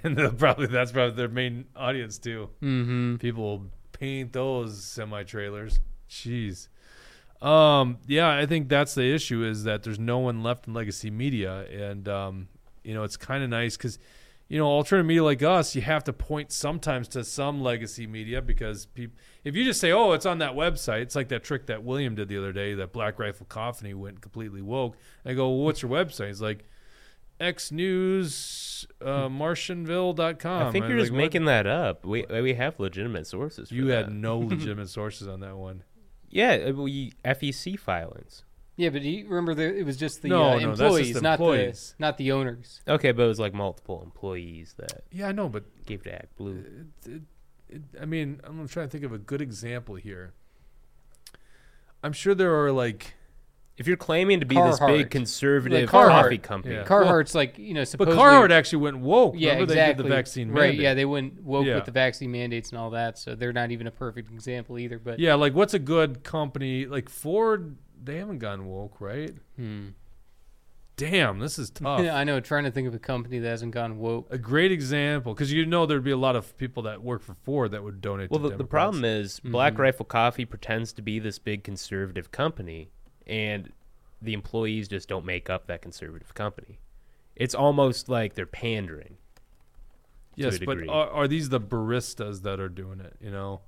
[0.04, 2.50] And they'll probably that's probably their main audience too.
[2.62, 3.16] mm-hmm.
[3.16, 3.66] People will
[4.00, 5.80] paint those semi trailers.
[6.10, 6.68] Jeez.
[7.42, 11.10] Um, yeah, I think that's the issue is that there's no one left in legacy
[11.10, 12.48] media, and um,
[12.84, 13.98] you know it's kind of nice because
[14.50, 18.42] you know alternative media like us, you have to point sometimes to some legacy media
[18.42, 18.88] because.
[19.42, 22.14] If you just say, "Oh, it's on that website," it's like that trick that William
[22.14, 22.74] did the other day.
[22.74, 24.98] That Black Rifle Coffee went completely woke.
[25.24, 26.66] I go, well, "What's your website?" He's like,
[27.40, 32.06] "X News uh, Martianville.com." I think you're just like, "What?" making that up.
[32.06, 33.70] We we have legitimate sources.
[33.70, 34.06] For You that.
[34.06, 35.84] had no legitimate sources on that one.
[36.30, 38.44] yeah, uh, we FEC filings.
[38.78, 40.82] Yeah, but do you remember there, it was just the No, uh, no, that's just
[40.82, 41.96] employees, not employees.
[41.98, 42.82] the not the owners.
[42.88, 46.38] Okay, but it was like multiple employees that Yeah, I know, but gave to Act
[46.38, 46.64] Blue.
[47.06, 47.22] it, it,
[47.68, 50.34] it, I mean, I'm trying to think of a good example here.
[52.02, 53.16] I'm sure there are like,
[53.80, 54.98] If you're claiming to be this Carhartt.
[54.98, 56.24] big conservative Like Carhartt.
[56.24, 56.84] coffee company, Yeah.
[56.84, 58.18] Carhartt's like you know but supposedly.
[58.20, 59.36] Carhartt actually went woke.
[59.38, 59.94] yeah, Remember exactly.
[59.94, 60.56] they did the vaccine right?
[60.68, 60.80] mandate.
[60.82, 61.76] Yeah, they went woke Yeah.
[61.76, 65.00] with the vaccine mandates and all that, so they're not even a perfect example either.
[65.00, 67.78] But Yeah, like what's a good company like Ford?
[68.04, 69.34] They haven't gone woke, right?
[69.56, 69.88] Hmm.
[70.98, 72.02] Damn, this is tough.
[72.04, 72.42] Yeah, I know.
[72.42, 74.28] Trying to think of a company that hasn't gone woke.
[74.32, 77.36] A great example because you know there'd be a lot of people that work for
[77.44, 78.30] Ford that would donate.
[78.30, 78.70] Well, to the, the Democrats.
[78.72, 79.82] problem is Black Mm-hmm.
[79.82, 82.90] Rifle Coffee pretends to be this big conservative company,
[83.30, 83.72] and
[84.22, 86.80] the employees just don't make up that conservative company.
[87.36, 89.16] It's almost like they're pandering.
[90.36, 93.16] yes, but are, are these the baristas that are doing it?
[93.22, 93.62] You know,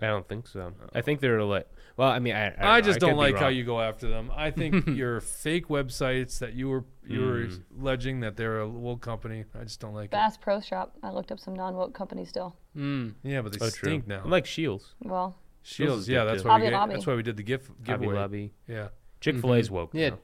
[0.00, 0.72] I don't think so.
[0.92, 3.16] I think they're like, well, I mean, I, I, don't I just could don't be
[3.18, 4.30] like how you go after them.
[4.34, 7.62] I think your fake websites that you were you were Mm.
[7.80, 9.44] alleging that they're a woke company.
[9.58, 10.96] I just don't like Bass Pro Shop.
[11.02, 12.56] I looked up some non-woke companies still.
[12.76, 13.14] Mm.
[13.22, 13.88] Yeah, but they Oh, true.
[13.90, 14.22] stink now.
[14.24, 15.36] I'm like Shields, Well,
[15.66, 16.48] Shields, yeah, that's too.
[16.48, 16.92] why we gave, Lobby.
[16.94, 18.14] that's why we did the gift Hobby giveaway.
[18.14, 18.88] Lobby, Yeah,
[19.20, 19.90] Chick Fil A's woke.
[19.94, 20.18] Yeah, now.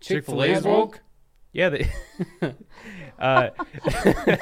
[0.00, 1.00] Chick Fil Chick-fil-A's woke.
[1.52, 1.68] yeah.
[1.68, 1.90] They,
[3.18, 3.50] uh,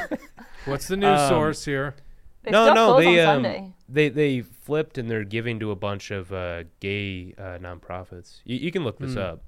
[0.66, 1.95] What's the news Um, source here?
[2.43, 3.72] they no, still no, close they on um, Sunday.
[3.89, 8.41] they they flipped and they're giving to a bunch of uh, gay uh, nonprofits.
[8.45, 9.18] You, you can look this Hmm.
[9.20, 9.43] up.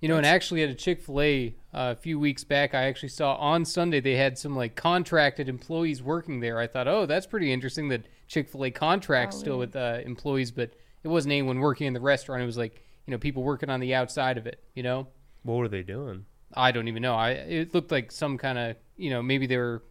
[0.00, 2.84] You know, and actually at a Chick Fil A uh, a few weeks back, I
[2.84, 6.58] actually saw on Sunday they had some like contracted employees working there.
[6.58, 9.66] I thought, oh, that's pretty interesting that Chick Fil A contracts Oh, still really?
[9.66, 10.72] with uh, employees, but
[11.02, 12.42] it wasn't anyone working in the restaurant.
[12.42, 14.62] It was like you know people working on the outside of it.
[14.74, 15.08] You know,
[15.42, 16.24] What were they doing?
[16.54, 17.14] I don't even know.
[17.14, 19.82] I it looked like some kind of you know maybe they were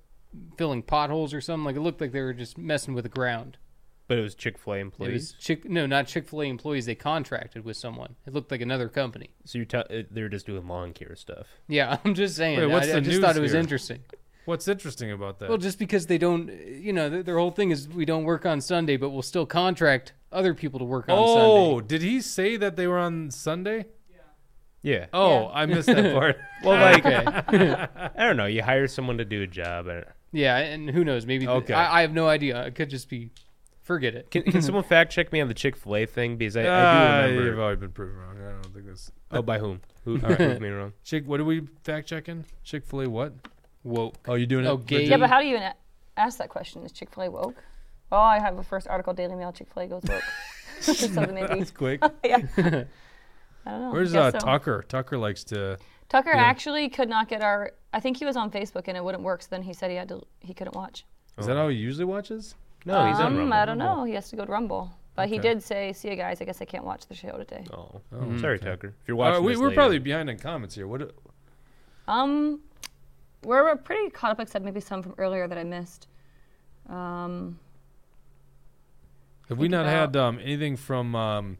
[0.57, 1.63] filling potholes or something.
[1.65, 3.57] Like it looked like they were just messing with the ground.
[4.07, 5.35] But it was Chick Fil A It was employees.
[5.39, 6.85] Chick no, not Chick Fil A employees.
[6.85, 8.15] They contracted with someone.
[8.25, 9.29] It looked like another company.
[9.45, 11.47] So you're t- uh, they're just doing lawn care stuff.
[11.67, 12.59] Yeah, I'm just saying.
[12.59, 13.61] Wait, what's I, the I just news thought it was here?
[13.61, 13.99] interesting.
[14.45, 15.49] What's interesting about that?
[15.49, 18.45] Well, just because they don't, you know, their, their whole thing is we don't work
[18.45, 21.41] on Sunday, but we'll still contract other people to work on Sunday.
[21.41, 23.85] oh, did he say that they were on Sunday?
[24.81, 25.05] Yeah.
[25.13, 25.47] Oh, Yeah.
[25.53, 26.37] I missed that part.
[26.63, 28.47] Well, like I don't know.
[28.47, 29.87] You hire someone to do a job.
[29.87, 31.25] And, yeah, and who knows?
[31.25, 31.45] Maybe.
[31.45, 31.73] the- Okay.
[31.73, 32.65] I, I have no idea.
[32.65, 33.31] It could just be.
[33.81, 34.31] Forget it.
[34.31, 37.19] can, can someone fact check me on the Chick Fil A thing because I, Ah,
[37.23, 37.61] I do You've remember.
[37.63, 38.37] already been proven wrong.
[38.39, 39.11] I don't think this.
[39.29, 39.81] Oh, by whom?
[40.05, 40.93] Who proved me wrong?
[41.03, 42.45] Chick, what are we fact checking?
[42.63, 43.33] Chick Fil A, what?
[43.83, 44.15] Woke.
[44.27, 44.85] Oh, you doing Oh, it?
[44.85, 45.09] gay- legit?
[45.11, 45.75] Yeah, but how do you even a-
[46.17, 46.83] ask that question?
[46.85, 47.63] Is Chick Fil A woke?
[48.11, 49.51] Oh, I have a first article, Daily Mail.
[49.51, 50.21] Chick Fil A goes woke.
[50.81, 52.01] so maybe, That's quick.
[52.23, 52.37] yeah.
[53.65, 53.91] I don't know.
[53.91, 54.37] Where's I uh, so.
[54.39, 54.83] Tucker?
[54.87, 55.77] Tucker likes to.
[56.09, 56.41] Tucker Yeah.
[56.43, 57.71] actually could not get our.
[57.93, 59.41] I think he was on Facebook and it wouldn't work.
[59.41, 60.21] So then he said he had to.
[60.39, 61.05] He couldn't watch.
[61.37, 62.55] Is that how he usually watches?
[62.85, 63.53] No, he's on um, Rumble.
[63.53, 64.03] I don't know.
[64.03, 64.91] He has to go to Rumble.
[65.15, 66.41] But he did say, "See you guys.
[66.41, 68.65] I guess I can't watch the show today." Oh, Oh, sorry, okay.
[68.65, 68.87] Tucker.
[69.01, 69.75] If you're Uh, watching, we, this we're later.
[69.75, 70.87] probably behind in comments here.
[70.87, 71.11] What?
[72.07, 72.59] Um,
[73.45, 76.07] we're, pretty caught up, except maybe some from earlier that I missed.
[76.89, 77.59] Um,
[79.49, 81.57] Have we not about- had um, anything from um,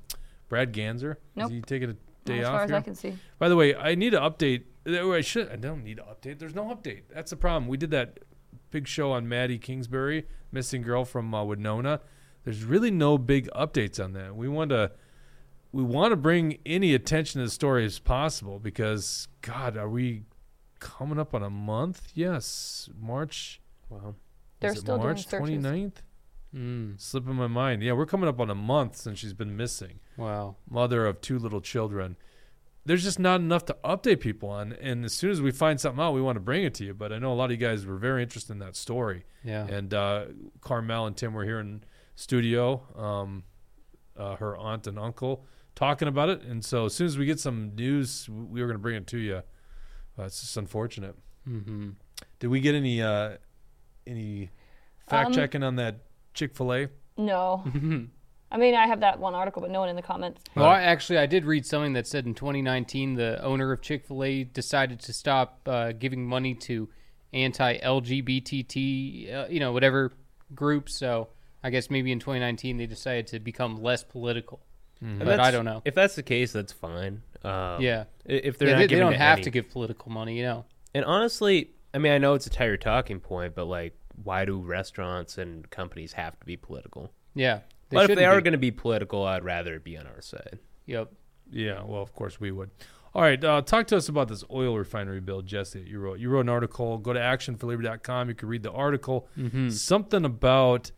[0.49, 1.17] Brad Ganzer?
[1.35, 1.45] Nope.
[1.47, 2.77] Is he taking a day as off far as here?
[2.77, 3.17] I can see.
[3.39, 4.63] By the way, I need to update.
[4.87, 5.49] uh, I should.
[5.49, 6.39] I don't need to update.
[6.39, 7.03] There's no update.
[7.13, 7.67] That's the problem.
[7.67, 8.19] We did that
[8.71, 12.01] big show on Maddie Kingsbury, missing girl from uh, Winona.
[12.43, 14.35] There's really no big updates on that.
[14.35, 14.91] We want to.
[15.71, 20.21] We want to bring any attention to the story as possible because God, are we
[20.83, 22.11] coming up on a month?
[22.13, 23.61] Yes, March.
[23.89, 24.15] Wow.
[24.59, 25.49] They're is still doing March searches.
[25.49, 25.93] 29th?
[26.55, 27.81] Mm, Slipping my mind.
[27.81, 29.99] Yeah, we're coming up on a month since she's been missing.
[30.17, 30.55] wow.
[30.69, 32.15] Mother of two little children.
[32.85, 34.73] There's just not enough to update people on.
[34.73, 36.93] And as soon as we find something out, we want to bring it to you.
[36.93, 39.23] But I know a lot of you guys were very interested in that story.
[39.43, 39.65] Yeah.
[39.65, 40.25] And uh,
[40.59, 41.83] Carmel and Tim were here in
[42.15, 43.43] studio, um,
[44.17, 46.41] uh, her aunt and uncle, talking about it.
[46.41, 49.07] And so as soon as we get some news, we were going to bring it
[49.07, 49.41] to you.
[50.17, 51.15] Uh, it's just unfortunate.
[51.47, 51.89] mm-hmm.
[52.39, 53.37] Did we get any uh,
[54.05, 54.49] any
[55.07, 55.99] fact Um, checking on that
[56.33, 56.87] Chick Fil A?
[57.17, 57.63] No.
[58.51, 60.43] I mean, I have that one article, but no one in the comments.
[60.55, 64.05] Well, I, actually, I did read something that said in 2019 the owner of Chick
[64.05, 66.87] Fil A decided to stop uh, giving money to
[67.33, 70.11] anti-LGBT, uh, you know, whatever
[70.53, 70.95] groups.
[70.95, 71.29] So
[71.63, 74.61] I guess maybe in 2019 they decided to become less political.
[75.03, 75.81] And But I don't know.
[75.85, 77.21] If that's the case, that's fine.
[77.43, 78.05] Um, Yeah.
[78.25, 80.43] If they're Yeah, not they, they don't it have any- to give political money, you
[80.43, 80.65] know.
[80.95, 84.59] And honestly, I mean, I know it's a tired talking point, but like, why do
[84.59, 87.11] restaurants and companies have to be political?
[87.35, 87.59] Yeah.
[87.89, 90.21] But if they shouldn't are going to be political, I'd rather it be on our
[90.21, 90.59] side.
[90.85, 91.11] Yep.
[91.51, 92.71] Yeah, well, of course we would.
[93.15, 95.79] All right, uh, talk to us about this oil refinery bill, Jesse.
[95.79, 96.97] that You wrote you wrote an article.
[96.97, 98.29] Go to actionforliberty.com.
[98.29, 99.27] You can read the article.
[99.37, 99.69] Mm-hmm.
[99.69, 100.91] Something about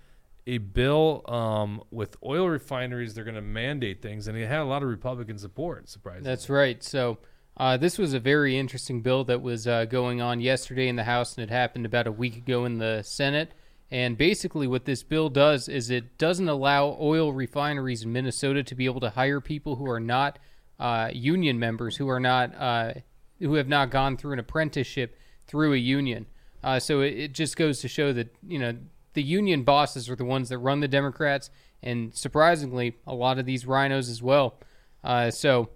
[0.47, 3.13] a bill um, with oil refineries.
[3.13, 5.89] They're going to mandate things, and it had a lot of Republican support.
[5.89, 6.83] Surprisingly, That's right.
[6.83, 7.17] So
[7.57, 11.03] uh, this was a very interesting bill that was uh, going on yesterday in the
[11.03, 13.51] House, and it happened about a week ago in the Senate.
[13.91, 18.75] And basically, what this bill does is it doesn't allow oil refineries in Minnesota to
[18.75, 20.39] be able to hire people who are not
[20.79, 22.93] uh, union members, who are not uh,
[23.39, 25.17] who have not gone through an apprenticeship
[25.47, 26.25] through a union.
[26.63, 28.75] Uh, so it, it just goes to show that you know
[29.15, 31.49] the union bosses are the ones that run the Democrats,
[31.81, 34.59] and surprisingly, a lot of these rhinos as well.
[35.03, 35.69] Uh, so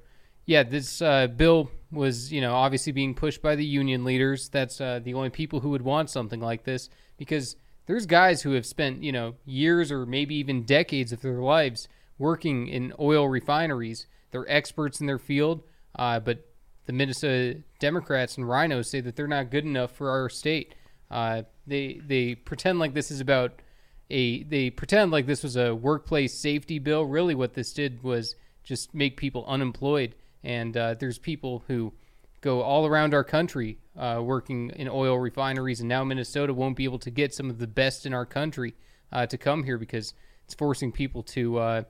[0.49, 4.49] yeah, this uh, bill was, you know, obviously being pushed by the union leaders.
[4.49, 8.53] That's uh, the only people who would want something like this because there's guys who
[8.53, 11.87] have spent, you know, years or maybe even decades of their lives
[12.17, 14.07] working in oil refineries.
[14.31, 15.61] They're experts in their field,
[15.95, 16.47] uh, but
[16.87, 20.73] the Minnesota Democrats and rhinos say that they're not good enough for our state.
[21.09, 23.61] Uh, they they pretend like this is about
[24.09, 27.05] a they pretend like this was a workplace safety bill.
[27.05, 30.15] Really, what this did was just make people unemployed.
[30.43, 31.93] And uh, there's people who
[32.41, 36.85] go all around our country uh, working in oil refineries, and now Minnesota won't be
[36.85, 38.75] able to get some of the best in our country
[39.11, 40.13] uh, to come here because
[40.45, 41.83] it's forcing people to, uh,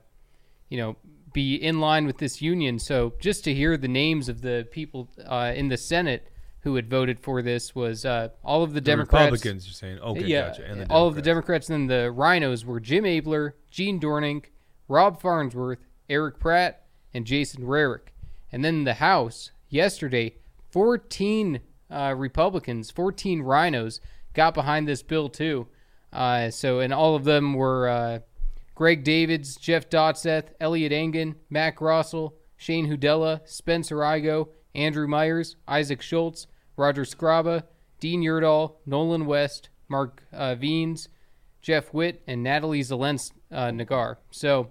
[0.68, 0.96] you know,
[1.32, 2.78] be in line with this union.
[2.78, 6.29] So just to hear the names of the people uh, in the Senate
[6.62, 9.32] who had voted for this was uh, all of the The Democrats.
[9.32, 9.66] Republicans.
[9.66, 10.64] You're saying okay, yeah, gotcha.
[10.64, 11.68] And the all of the Democrats.
[11.70, 14.46] And then the rhinos were Jim Abeler, Gene Dornink,
[14.88, 16.84] Rob Farnsworth, Eric Pratt,
[17.14, 18.12] and Jason Rarick.
[18.52, 20.34] And then the House yesterday,
[20.70, 24.00] 14 uh, Republicans, 14 rhinos
[24.34, 25.66] got behind this bill too.
[26.12, 28.18] Uh, so, and all of them were uh,
[28.74, 36.02] Greg Davids, Jeff Dotseth, Elliott Engen, Mac Rossell, Shane Hudella, Spencer Igo, Andrew Myers, Isaac
[36.02, 36.46] Schultz,
[36.76, 37.64] Roger Skraba,
[37.98, 41.08] Dean Urdahl, Nolan West, Mark uh, Veens,
[41.60, 44.18] Jeff Witt, and Natalie Zelens uh, Nagar.
[44.30, 44.70] So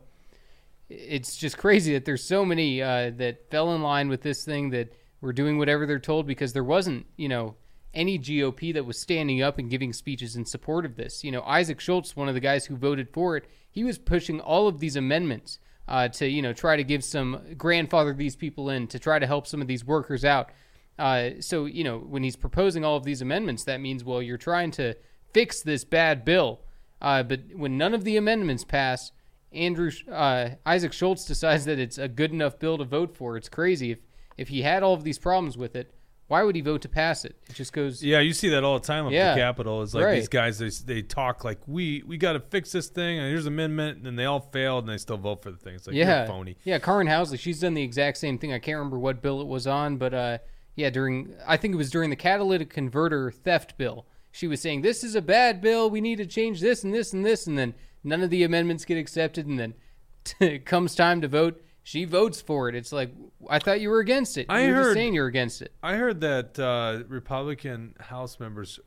[0.90, 4.72] it's just crazy that there's so many uh, that fell in line with this thing
[4.72, 7.56] that were doing whatever they're told because there wasn't, you know,
[7.94, 11.24] any GOP that was standing up and giving speeches in support of this.
[11.24, 14.40] You know, Isaac Schultz, one of the guys who voted for it, he was pushing
[14.40, 15.60] all of these amendments
[15.90, 19.26] uh, to, you know, try to give some grandfather these people in to try to
[19.26, 20.52] help some of these workers out.
[21.00, 24.38] Uh, so, you know, when he's proposing all of these amendments, that means, well, you're
[24.38, 24.94] trying to
[25.34, 26.62] fix this bad bill.
[27.02, 29.12] Uh, but when none of the amendments pass,
[29.52, 33.36] Andrew uh, Isaac Schultz decides that it's a good enough bill to vote for.
[33.36, 33.92] It's crazy.
[33.92, 34.00] If
[34.38, 35.94] if he had all of these problems with it,
[36.30, 37.36] why would he vote to pass it?
[37.50, 38.04] It just goes.
[38.04, 39.82] Yeah, you see that all the time up Yeah, the Capitol.
[39.82, 40.16] It's like right.
[40.16, 43.48] these guys they they talk like we we got to fix this thing and here's
[43.48, 45.74] an amendment and then they all failed and they still vote for the thing.
[45.74, 46.56] It's like yeah, phony.
[46.64, 46.78] yeah.
[46.78, 48.54] Karin Housley, she's done the exact same thing.
[48.54, 50.38] I can't remember what bill it was on, but uh,
[50.76, 54.06] yeah, during I think it was during the catalytic converter theft bill.
[54.32, 55.90] She was saying this is a bad bill.
[55.90, 57.74] We need to change this and this and this, and then
[58.04, 59.74] none of the amendments get accepted, and then
[60.40, 61.60] it comes time to vote.
[61.90, 62.76] She votes for it.
[62.76, 63.12] It's like
[63.50, 64.46] I thought you were against it.
[64.48, 65.74] I you were just heard- saying you're against it.
[65.82, 68.80] I heard that uh, Republican House members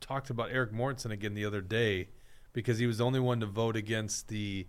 [0.00, 2.10] talked about Erik Mortensen again the other day
[2.52, 4.68] because he was the only one to vote against the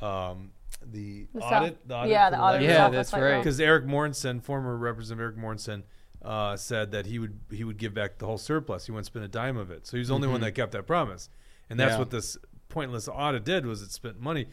[0.00, 1.72] um, the, The audit.
[1.72, 2.62] South- the audit yeah, the the audit.
[2.62, 3.38] Yeah, that's right.
[3.38, 5.82] Because Erik Mortensen, former Representative Erik Mortensen,
[6.22, 8.86] uh, said that he would he would give back the whole surplus.
[8.86, 9.88] He wouldn't spend a dime of it.
[9.88, 11.28] So he was the only one that kept that promise,
[11.68, 11.98] and that's Yeah.
[11.98, 12.38] what this
[12.68, 14.46] pointless audit did was it spent money.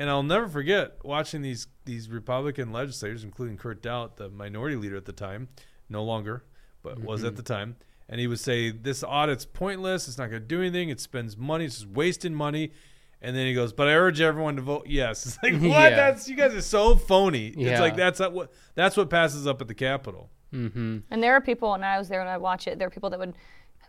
[0.00, 4.96] And I'll never forget watching these these Republican legislators, including Kurt Daudt, the minority leader
[4.96, 5.48] at the time,
[5.90, 6.42] no longer,
[6.82, 7.36] but was at mm-hmm.
[7.36, 7.76] the time,
[8.08, 10.08] and he would say this audit's pointless.
[10.08, 10.88] It's not going to do anything.
[10.88, 11.66] It spends money.
[11.66, 12.72] It's just wasting money.
[13.20, 15.90] And then he goes, "But I urge everyone to vote yes." It's like what?
[15.90, 15.90] Yeah.
[15.90, 17.48] That's you guys are so phony.
[17.48, 20.30] It's like that's what that's what passes up at the Capitol.
[20.54, 20.98] Mm-hmm.
[21.10, 22.78] And there are people, and I was there when I watch it.
[22.78, 23.34] There are people that would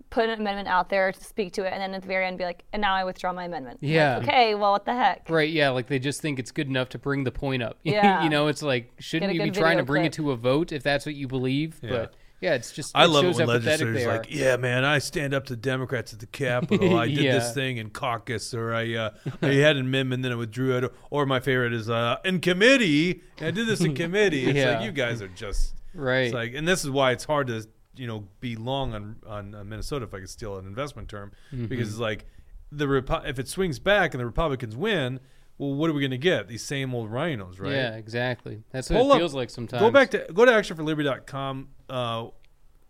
[0.10, 2.38] put an amendment out there to speak to it, and then at the very end
[2.38, 4.18] be like, "And now I withdraw my amendment." I'm like, Yeah.
[4.18, 4.56] okay.
[4.56, 5.30] Well, what the heck?
[5.30, 7.78] Right, yeah, like they just think it's good enough to bring the point up.
[7.84, 8.24] Yeah.
[8.24, 10.14] you know, it's like shouldn't you be trying to bring clip.
[10.14, 11.80] it to a vote if that's what you believe?
[11.82, 11.89] Yeah.
[11.89, 14.18] But yeah, it's just I it love it when legislators are.
[14.18, 16.98] like, "Yeah, man, I stand up to Democrats at the Capitol.
[16.98, 19.10] I did this thing in caucus, or I uh,
[19.44, 23.22] I had an amendment, then I withdrew it." Or my favorite is uh, in committee.
[23.39, 24.46] I did this in committee.
[24.46, 24.78] It's Yeah.
[24.78, 26.22] like you guys are just right.
[26.26, 27.64] It's like, and this is why it's hard to
[27.96, 31.32] you know be long on on uh, Minnesota if I could steal an investment term
[31.54, 31.66] Mm-hmm.
[31.68, 32.26] because it's like
[32.72, 35.20] the Repu- if it swings back and the Republicans win,
[35.58, 36.48] well, what are we going to get?
[36.48, 37.72] These same old rhinos, right?
[37.74, 38.64] Yeah, exactly.
[38.72, 39.82] That's what Pull it up- feels like sometimes.
[39.82, 42.28] Go back to go to actionforliberty.com, uh,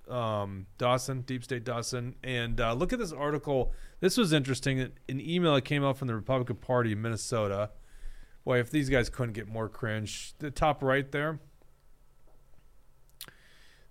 [0.10, 3.72] um, Dawson, Deep State Dawson, and uh, look at this article.
[4.02, 4.80] This was interesting.
[4.82, 4.91] An
[5.22, 7.72] email that came out from the Republican Party in Minnesota.
[8.43, 11.39] Boy, if these guys couldn't get more cringe, the top right there.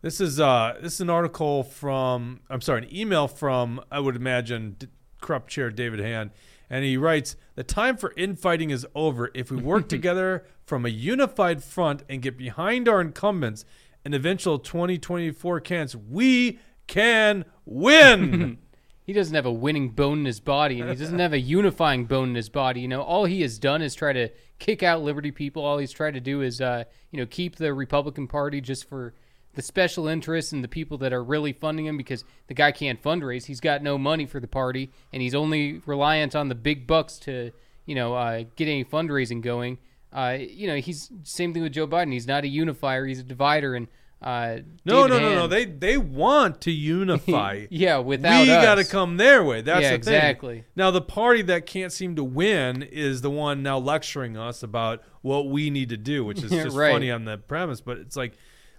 [0.03, 4.17] This is uh, this is an article from I'm sorry, an email from I would
[4.17, 4.89] imagine D-
[5.21, 6.31] corrupt chair David Hann,
[6.71, 9.31] and he writes: "The time for infighting is over.
[9.35, 13.67] If we work together from a unified front and get behind our incumbents
[14.03, 18.57] and eventual 2024 cans, we can win."
[19.05, 22.07] he doesn't have a winning bone in his body, and he doesn't have a unifying
[22.07, 22.81] bone in his body.
[22.81, 25.63] You know, all he has done is try to kick out Liberty people.
[25.63, 29.13] All he's tried to do is, uh, you know, keep the Republican Party just for
[29.55, 33.03] the special interests and the people that are really funding him because the guy can't
[33.03, 33.47] fundraise.
[33.47, 37.19] He's got no money for the party, and he's only reliant on the big bucks
[37.21, 37.51] to,
[37.87, 39.79] you know, uh, get any fundraising going.
[40.13, 42.13] Uh, you know, he's same thing with Joe Biden.
[42.13, 43.75] He's not a unifier; he's a divider.
[43.75, 43.87] And
[44.23, 45.47] uh, no, David no, no, no.
[45.47, 46.71] They they want to
[47.05, 47.67] unify.
[47.71, 49.63] yeah, without we got to come their way.
[49.63, 50.15] That's Yeah, the thing.
[50.15, 50.65] exactly.
[50.77, 55.03] Now the party that can't seem to win is the one now lecturing us about
[55.23, 56.93] what we need to do, which is just right.
[56.93, 57.81] funny on the premise.
[57.81, 58.35] But it's like,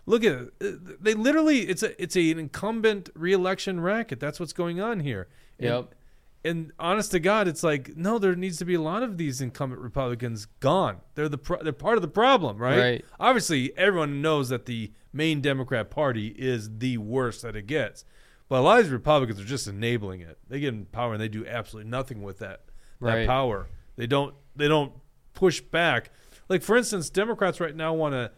[0.06, 0.54] look at it.
[0.62, 4.20] Uh, They literally it's a it's a, an incumbent reelection racket.
[4.20, 5.28] That's what's going on here.
[5.60, 5.96] And- Yep.
[6.44, 9.42] And honest to God, it's like no, there needs to be a lot of these
[9.42, 10.98] incumbent Republicans gone.
[11.14, 12.80] They're the pro- they're part of the problem, right?
[12.80, 13.06] Right.
[13.20, 18.06] Obviously, everyone knows that the main Democrat Party is the worst that it gets,
[18.50, 20.40] but a lot of these Republicans are just enabling it.
[20.50, 22.62] They get in power and they do absolutely nothing with that
[23.02, 23.28] that Right.
[23.28, 23.68] power.
[23.96, 24.94] They don't they don't
[25.36, 26.10] push back.
[26.50, 28.32] Like for instance, Democrats right now want to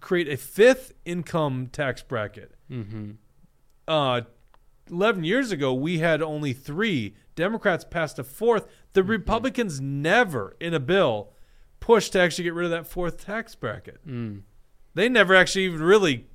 [0.00, 2.54] create a fifth income tax bracket.
[2.70, 3.12] Mm-hmm.
[3.86, 4.22] Uh,
[4.90, 7.14] Eleven years ago, we had only three.
[7.34, 8.66] Democrats passed a fourth.
[8.94, 9.10] The Mm-hmm.
[9.10, 11.32] Republicans never, in a bill,
[11.78, 14.00] pushed to actually get rid of that fourth tax bracket.
[14.06, 14.42] Mm.
[14.94, 16.26] They never actually even really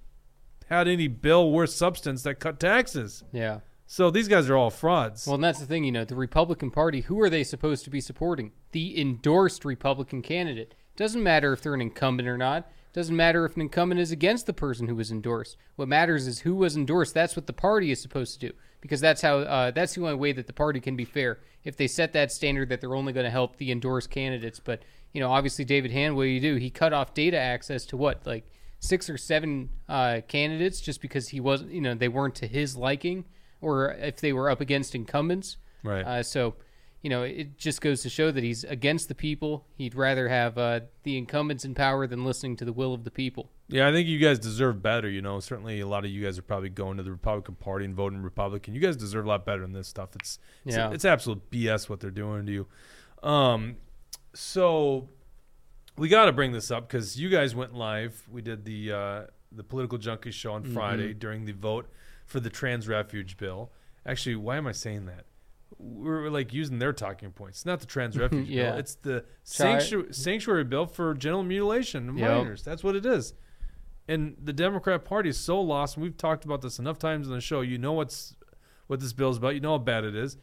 [0.70, 3.24] had any bill worth substance that cut taxes.
[3.32, 3.61] Yeah.
[3.88, 5.26] So these guys are all frauds.
[5.28, 7.89] Well, and that's the thing, you know, the Republican Party, who are they supposed to
[7.89, 8.51] be supporting?
[8.72, 10.76] The endorsed Republican candidate.
[10.95, 12.72] Doesn't matter if they're an incumbent or not.
[12.94, 15.58] Doesn't matter if an incumbent is against the person who was endorsed.
[15.76, 17.14] What matters is who was endorsed.
[17.14, 20.16] That's what the party is supposed to do because that's how uh, that's the only
[20.16, 21.39] way that the party can be fair.
[21.64, 24.84] If they set that standard that they're only going to help the endorsed candidates, but
[25.14, 26.56] you know, obviously David Hann, what do you do?
[26.56, 28.46] He cut off data access to what, like
[28.80, 32.76] six or seven uh, candidates, just because he wasn't, you know, they weren't to his
[32.76, 33.24] liking,
[33.62, 35.58] or if they were up against incumbents.
[35.84, 36.06] Right.
[36.06, 36.56] Uh, so,
[37.04, 39.68] you know, it just goes to show that he's against the people.
[39.76, 43.12] He'd rather have uh, the incumbents in power than listening to the will of the
[43.12, 43.51] people.
[43.68, 45.10] yeah, I think you guys deserve better.
[45.10, 47.86] You know, certainly a lot of you guys are probably going to the Republican Party
[47.86, 48.74] and voting Republican.
[48.74, 50.16] You guys deserve a lot better than this stuff.
[50.16, 50.91] It's it's, Yeah.
[50.91, 52.68] it's absolute BS what they're doing to you.
[53.22, 53.76] Um,
[54.34, 55.10] so
[55.97, 58.24] we got to bring this up because you guys went live.
[58.32, 61.89] We did the uh, the political junkie show on Friday during the vote
[62.26, 63.72] for the trans refuge bill.
[64.06, 65.26] Actually, why am I saying that?
[65.78, 67.59] We're like using their talking points.
[67.59, 68.71] It's not the trans refuge Yeah.
[68.71, 68.80] bill.
[68.80, 72.30] It's the sanctuary, sanctuary bill for genital mutilation of Yep.
[72.30, 72.63] minors.
[72.63, 73.34] That's what it is.
[74.07, 75.95] And the Democrat Party is so lost.
[75.95, 77.61] And we've talked about this enough times on the show.
[77.61, 78.36] You know what's
[78.88, 79.55] what this bill is about.
[79.55, 80.38] You know how bad it is.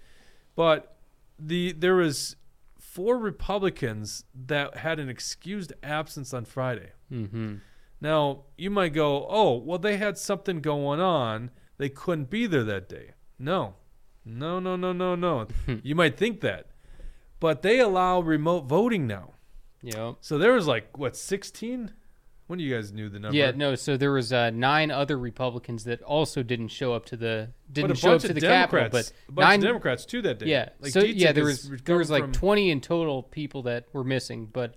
[0.56, 0.96] But
[1.38, 2.36] the there was
[2.78, 6.92] four Republicans that had an excused absence on Friday.
[7.12, 7.56] Mm-hmm.
[8.00, 11.50] Now you might go, oh, well, they had something going on.
[11.76, 13.12] They couldn't be there that day.
[13.38, 13.74] No,
[14.24, 15.46] no, no, no, no, no.
[15.82, 16.66] you might think that,
[17.38, 19.34] but they allow remote voting now.
[19.82, 20.16] Yep.
[20.20, 21.92] So there was like what sixteen?
[22.46, 23.36] When you guys knew the number?
[23.36, 23.76] Yeah, no.
[23.76, 27.94] So there was uh, nine other Republicans that also didn't show up to the didn't
[27.96, 29.16] show up to the Democrats, Capitol.
[29.28, 30.46] a bunch nine, of Democrats too that day.
[30.46, 30.70] yeah.
[30.80, 34.02] Like so yeah, there was there was like from- twenty in total people that were
[34.02, 34.48] missing.
[34.52, 34.74] But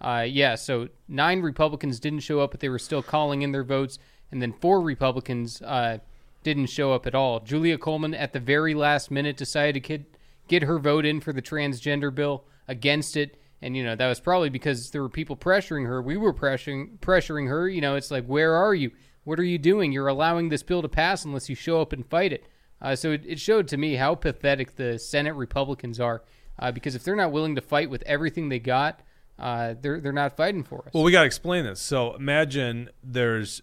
[0.00, 3.64] uh, yeah, so nine Republicans didn't show up, but they were still calling in their
[3.64, 3.98] votes,
[4.30, 5.98] and then four Republicans uh,
[6.46, 7.40] didn't show up at all.
[7.40, 10.04] Julia Coleman, at the very last minute, decided to
[10.46, 13.36] get, her vote in for the transgender bill against it.
[13.60, 16.00] And, you know, that was probably because there were people pressuring her.
[16.00, 17.68] We were pressuring, pressuring her.
[17.68, 18.92] You know, it's like, where are you?
[19.24, 19.90] What are you doing?
[19.90, 22.46] You're allowing this bill to pass unless you show up and fight it.
[22.80, 26.22] Uh, so it, it showed to me how pathetic the Senate Republicans are.
[26.60, 29.00] Uh, because if they're not willing to fight with everything they got,
[29.36, 30.94] uh, they're they're not fighting for us.
[30.94, 31.80] Well, we got to explain this.
[31.80, 33.62] So imagine there's,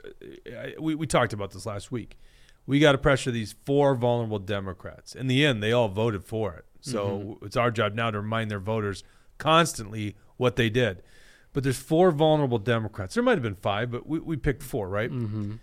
[0.77, 2.17] we, we talked about this last week.
[2.65, 5.15] We got to pressure these four vulnerable Democrats.
[5.15, 6.65] In the end, they all voted for it.
[6.81, 7.45] So mm-hmm.
[7.45, 9.03] it's our job now to remind their voters
[9.37, 11.01] constantly what they did.
[11.53, 13.13] But there's four vulnerable Democrats.
[13.13, 15.11] There might have been five, but we, we picked four, right?
[15.11, 15.53] Mm-hmm.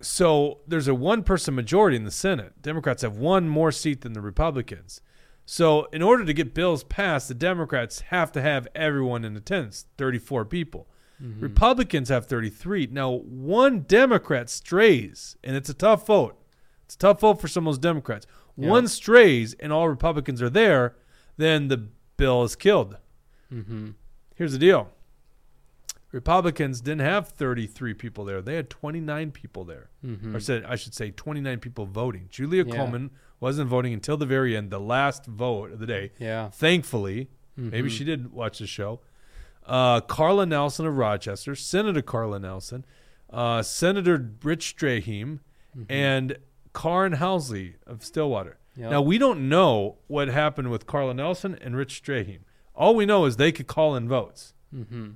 [0.00, 2.62] So there's a one person majority in the Senate.
[2.62, 5.00] Democrats have one more seat than the Republicans.
[5.44, 9.86] So in order to get bills passed, the Democrats have to have everyone in attendance,
[9.96, 10.86] 34 people.
[11.22, 11.40] Mm-hmm.
[11.40, 12.88] Republicans have 33.
[12.92, 16.40] Now, one Democrat strays, and it's a tough vote.
[16.84, 18.26] It's a tough vote for some of those Democrats.
[18.54, 20.96] One strays, and all Republicans are there,
[21.36, 22.96] then the bill is killed.
[23.52, 23.90] Mm-hmm.
[24.34, 24.90] Here's the deal
[26.10, 28.40] Republicans didn't have 33 people there.
[28.40, 29.90] They had 29 people there.
[30.04, 30.34] Mm-hmm.
[30.34, 32.28] Or said I should say 29 people voting.
[32.30, 32.74] Julia Yeah.
[32.74, 33.10] Coleman
[33.40, 36.12] wasn't voting until the very end, the last vote of the day.
[36.18, 36.48] Yeah.
[36.48, 39.00] Thankfully, maybe she did watch the show.
[39.68, 42.84] Uh, Carla Nelson of Rochester, Senator Carla Nelson,
[43.30, 45.40] uh, Senator Rich Draheim,
[45.88, 46.38] and
[46.74, 48.58] Karin Housley of Stillwater.
[48.76, 48.90] Yep.
[48.90, 52.40] Now we don't know what happened with Carla Nelson and Rich Draheim.
[52.74, 54.54] All we know is they could call in votes.
[54.74, 55.10] Mm-hmm.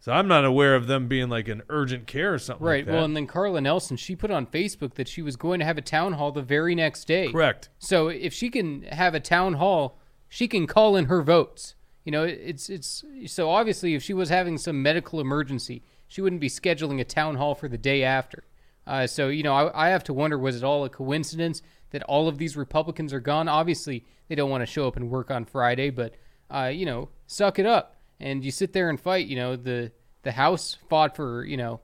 [0.00, 2.64] So I'm not aware of them being like an urgent care or something.
[2.64, 2.76] Right.
[2.80, 2.92] Like that.
[2.92, 5.78] well, and then Carla Nelson, she put on Facebook that she was going to have
[5.78, 7.32] a town hall the very next day.
[7.32, 7.70] correct.
[7.78, 9.98] So if she can have a town hall,
[10.28, 11.74] she can call in her votes.
[12.06, 16.40] You know, it's it's so obviously if she was having some medical emergency, she wouldn't
[16.40, 18.44] be scheduling a town hall for the day after.
[18.86, 22.04] Uh, so you know, I, I have to wonder: was it all a coincidence that
[22.04, 23.48] all of these Republicans are gone?
[23.48, 26.14] Obviously, they don't want to show up and work on Friday, but
[26.48, 29.26] uh, you know, suck it up and you sit there and fight.
[29.26, 29.90] You know, the
[30.22, 31.80] the House fought for you know,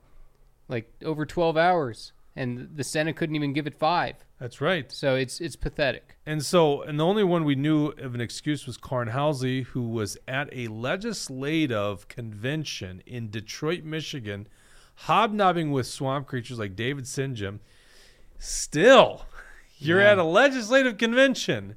[0.69, 4.17] like over twelve hours, and the Senate couldn't even give it five.
[4.39, 4.91] That's right.
[4.91, 6.17] So it's it's pathetic.
[6.27, 9.89] And so, and the only one we knew of an excuse was Karin Housley, who
[9.89, 14.49] was at a legislative convention in Detroit, Michigan,
[14.95, 17.61] hobnobbing with swamp creatures like David Sinjim.
[18.39, 19.27] Still,
[19.79, 21.77] you're at a legislative convention.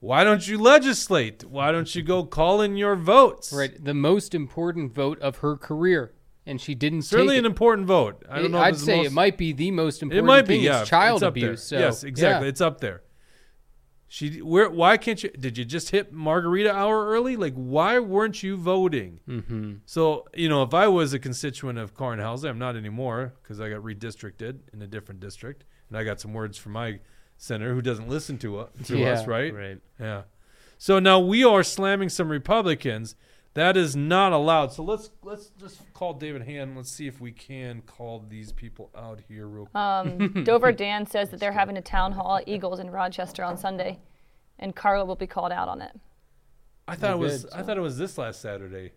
[0.00, 1.44] Why don't you legislate?
[1.44, 3.52] Why don't you go call in your votes?
[3.52, 6.12] Right, the most important vote of her career,
[6.50, 8.22] and she didn't Certainly an important vote.
[8.28, 8.58] I don't know.
[8.58, 10.24] I'd say most- it might be the most important.
[10.24, 10.64] It might be, thing.
[10.64, 10.80] yeah.
[10.80, 11.62] It's child it's abuse.
[11.64, 12.46] So, yes, exactly.
[12.46, 12.50] yeah.
[12.50, 13.02] It's up there.
[14.12, 14.68] She, where?
[14.68, 15.30] Why can't you?
[15.30, 17.36] Did you just hit margarita hour early?
[17.36, 19.20] Like, why weren't you voting?
[19.28, 19.74] Mm-hmm.
[19.86, 23.60] So, you know, if I was a constituent of Karin Housley, I'm not anymore because
[23.60, 26.98] I got redistricted in a different district, and I got some words from my
[27.36, 29.12] senator who doesn't listen to, uh, to Yeah.
[29.12, 29.54] us, right?
[29.54, 29.78] Right.
[30.00, 30.22] Yeah.
[30.76, 33.14] So now we are slamming some Republicans.
[33.54, 34.72] That is not allowed.
[34.72, 36.76] So let's let's just call David Hann.
[36.76, 39.76] Let's see if we can call these people out here real quick.
[39.76, 43.56] Um, Dover Dan says that they're having a town hall at Eagles in Rochester on
[43.56, 43.98] Sunday,
[44.58, 45.98] and Carla will be called out on it.
[46.86, 48.92] I thought it was good, I thought it was this last Saturday.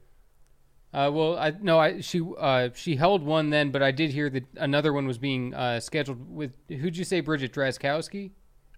[0.94, 4.30] Uh, well, I no, I she uh, she held one then, but I did hear
[4.30, 6.52] that another one was being uh, scheduled with.
[6.70, 8.32] Who'd you say, Bridget Drazkowski?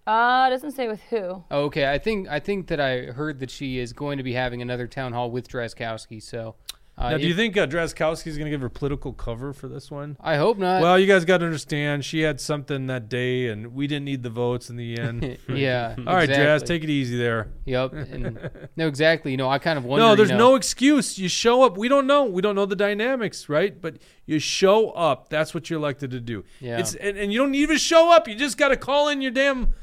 [0.06, 1.42] Uh, it doesn't say with who.
[1.50, 4.32] Oh, okay, I think I think that I heard that she is going to be
[4.34, 6.22] having another town hall with Drazkowski.
[6.22, 6.54] So,
[6.96, 9.66] uh, Now, do you if- think uh, Drazkowski's going to give her political cover for
[9.68, 10.16] this one?
[10.20, 10.80] I hope not.
[10.80, 14.22] well, you guys got to understand, she had something that day, and we didn't need
[14.22, 15.38] the votes in the end.
[15.48, 15.94] yeah.
[16.06, 16.66] All right, Draz, exactly.
[16.68, 17.48] take it easy there.
[17.64, 17.92] Yep.
[17.92, 19.32] And, no, exactly.
[19.32, 20.04] You know, I kind of wonder.
[20.04, 21.18] no, you there's know- no excuse.
[21.18, 21.76] You show up.
[21.76, 22.24] We don't know.
[22.24, 23.78] We don't know the dynamics, right?
[23.78, 25.28] But you show up.
[25.30, 26.44] That's what you're elected to do.
[26.60, 26.78] Yeah.
[26.78, 28.28] It's and, and you don't even show up.
[28.28, 29.74] You just got to call in your damn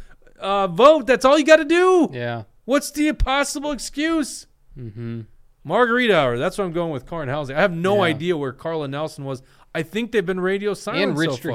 [0.44, 1.08] uh, vote.
[1.08, 2.10] That's all you got to do.
[2.12, 2.44] Yeah.
[2.66, 4.48] What's the possible excuse?
[4.78, 5.22] Mm-hmm.
[5.64, 6.38] Margarita hour.
[6.38, 7.56] That's what I'm going with Karin Housing.
[7.56, 8.02] I have no Yeah.
[8.14, 9.42] idea where Carla Nelson was.
[9.74, 11.50] I think they've been radio silent and Rich so.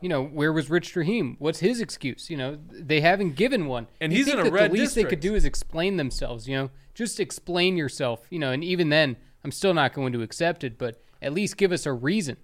[0.00, 1.36] You know, where was Rich Draheim?
[1.38, 2.28] What's his excuse?
[2.28, 3.86] You know, they haven't given one.
[4.00, 5.96] And You he's think in a that red The least they could do is explain
[5.96, 6.48] themselves.
[6.48, 8.26] You know, just explain yourself.
[8.30, 10.76] You know, and even then, I'm still not going to accept it.
[10.76, 12.36] But at least give us a reason.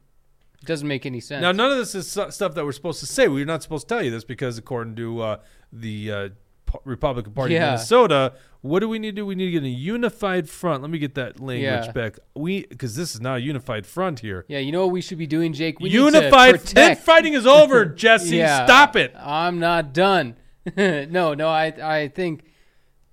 [0.63, 1.43] It doesn't make any sense.
[1.43, 3.27] Now, none of this is stuff that we're supposed to say.
[3.29, 5.37] We're not supposed to tell you this because, according to uh,
[5.73, 6.29] the uh,
[6.67, 7.67] P- Republican Party of Yeah.
[7.71, 9.27] Minnesota, what do we need to do?
[9.27, 10.83] We need to get a unified front.
[10.83, 11.93] Let me get that language Yeah.
[11.93, 12.19] back.
[12.35, 14.45] We because this is not a unified front here.
[14.49, 15.81] yeah, you know what we should be doing, Jake?
[15.81, 16.55] We unified.
[16.55, 18.37] Need to fighting is over, Jesse.
[18.37, 19.15] Yeah, Stop it.
[19.17, 20.37] I'm not done.
[20.77, 22.45] no, no, I, I think,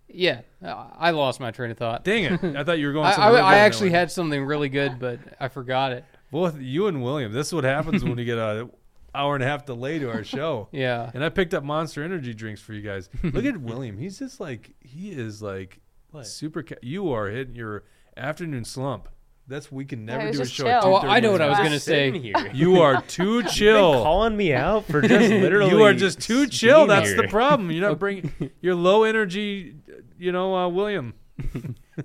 [0.10, 2.04] yeah, I lost my train of thought.
[2.04, 2.56] Dang it!
[2.58, 3.06] I thought you were going.
[3.08, 6.04] I, somewhere I, I actually had something really good, but I forgot it.
[6.32, 7.32] both you and William.
[7.32, 8.68] This is what happens when you get a
[9.16, 10.68] hour and a half delay to our show.
[10.76, 11.10] Yeah.
[11.14, 13.10] And I picked up Monster Energy drinks for you guys.
[13.24, 13.98] Look at William.
[13.98, 15.80] He's just like he is like
[16.24, 16.64] super.
[16.64, 17.84] Ca- you are hitting your
[18.18, 19.10] afternoon slump.
[19.48, 20.68] That's we can never he do a show.
[20.68, 20.96] At chill.
[20.96, 22.12] Oh, I know what I was gonna say.
[22.20, 22.34] here.
[22.54, 24.04] You are too Been chill.
[24.04, 25.70] calling me out for just literally.
[25.72, 26.80] You are just too chill.
[26.80, 27.22] being That's here.
[27.22, 27.70] the problem.
[27.72, 28.32] You're not bringing.
[28.62, 29.76] You're low energy.
[30.18, 31.14] You know, uh, William.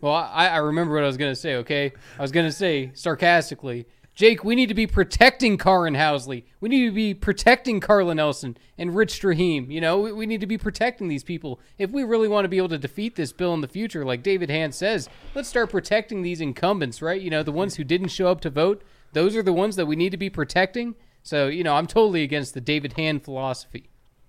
[0.01, 1.93] Well, I, I remember what I was going to say, okay?
[2.19, 3.87] I was going to say sarcastically,
[4.21, 6.43] Jake, we need to be protecting Karin Housley.
[6.61, 9.71] We need to be protecting Carla Nelson and Rich Draheim.
[9.71, 11.59] You know, we, we need to be protecting these people.
[11.79, 14.23] If we really want to be able to defeat this bill in the future, like
[14.23, 17.19] David Hann says, let's start protecting these incumbents, right?
[17.19, 18.83] You know, the ones who didn't show up to vote,
[19.15, 20.97] those are the ones that we need to be protecting.
[21.23, 23.89] So, you know, I'm totally against the David Hann philosophy.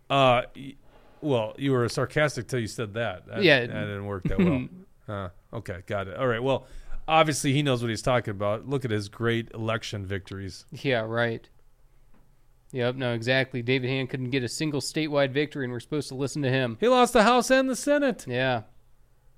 [0.10, 0.44] Uh,
[1.20, 3.28] well, you were sarcastic till you said that.
[3.28, 3.60] That Yeah.
[3.60, 4.68] that didn't work that well.
[5.10, 6.16] uh, okay, got it.
[6.16, 6.42] All right.
[6.42, 6.66] Well,
[7.08, 8.68] obviously he knows what he's talking about.
[8.68, 10.66] Look at his great election victories.
[10.72, 11.48] Yeah, right.
[12.74, 13.62] Yep, no, exactly.
[13.62, 16.78] David Hann couldn't get a single statewide victory, and we're supposed to listen to him.
[16.80, 18.26] He lost the House and the Senate.
[18.28, 18.62] Yeah.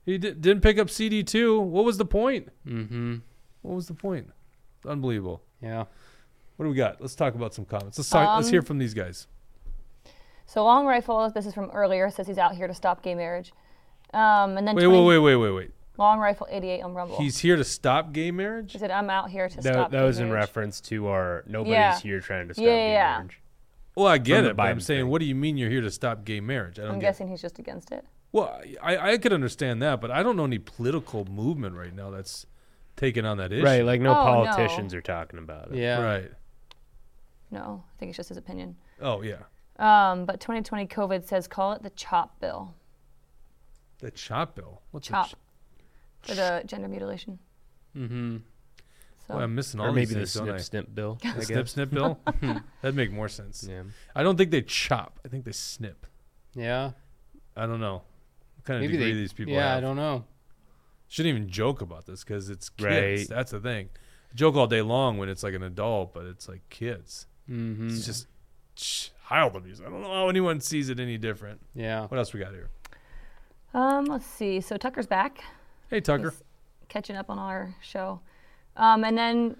[0.05, 1.59] He di- didn't pick up CD two.
[1.59, 2.49] What was the point?
[2.67, 3.15] Mm-hmm.
[3.63, 4.29] What was the point?
[4.85, 5.41] Unbelievable.
[5.61, 5.85] Yeah.
[6.57, 7.01] What do we got?
[7.01, 7.97] Let's talk about some comments.
[7.97, 8.35] Let's talk.
[8.35, 9.27] let's Um, hear from these guys.
[10.45, 13.51] So Long Rifle, this is from earlier, says he's out here to stop gay marriage.
[14.13, 15.71] Um, and then Wait, 20 wait, wait, wait, wait, wait.
[15.97, 17.17] Long Rifle 88 on Rumble.
[17.17, 18.71] He's here to stop gay marriage.
[18.73, 21.07] he said, I'm out here to That, stop that gay was in marriage." reference to
[21.07, 21.99] our nobody's Yeah.
[21.99, 23.17] here trying to stop Yeah, gay yeah.
[23.17, 23.39] marriage.
[23.95, 25.09] Well, I get From it, but I'm saying, thing.
[25.11, 26.79] what do you mean you're here to stop gay marriage?
[26.79, 27.07] I don't I'm get.
[27.09, 28.03] guessing he's just against it.
[28.31, 32.09] Well, I, I could understand that, but I don't know any political movement right now
[32.09, 32.47] that's
[32.95, 33.63] taking on that issue.
[33.63, 34.51] Right, like no Oh, no.
[34.51, 35.75] politicians are talking about it.
[35.77, 36.01] Yeah.
[36.01, 36.31] Right.
[37.51, 38.75] No, I think it's just his opinion.
[38.99, 39.43] Oh yeah.
[39.77, 42.73] Um, but 2020 COVID says call it the CHOP bill.
[43.99, 44.81] The chop bill.
[44.91, 45.29] What's CHOP.
[46.23, 47.39] A ch- For the gender mutilation.
[47.97, 48.37] Mm-hmm.
[49.27, 50.57] So Boy, I'm missing all Or these maybe the things, don't I?
[50.57, 51.17] snip snip bill.
[51.23, 51.47] I guess.
[51.47, 52.19] snip snip bill.
[52.81, 53.65] That'd make more sense.
[53.69, 53.83] Yeah.
[54.15, 55.19] I don't think they chop.
[55.25, 56.05] I think they snip.
[56.55, 56.91] Yeah.
[57.55, 58.01] I don't know.
[58.55, 59.13] What kind of degree they.
[59.13, 59.77] these people yeah, have.
[59.77, 60.25] I don't know.
[61.07, 62.85] Shouldn't even joke about this because it's kids.
[63.21, 63.29] Right.
[63.29, 63.89] That's the thing.
[64.35, 67.27] Joke all day long when it's like an adult, but it's like kids.
[67.49, 67.87] Mm-hmm.
[67.89, 68.27] It's just
[68.75, 69.79] child abuse.
[69.79, 71.61] I don't know how anyone sees it any different.
[71.75, 72.07] Yeah.
[72.07, 72.69] What else we got here?
[73.73, 74.59] um, let's see.
[74.59, 75.43] So Tucker's back.
[75.93, 76.31] Hey Tucker.
[76.31, 76.41] He's
[76.89, 78.19] catching up on our show.
[78.77, 79.55] Um, and then,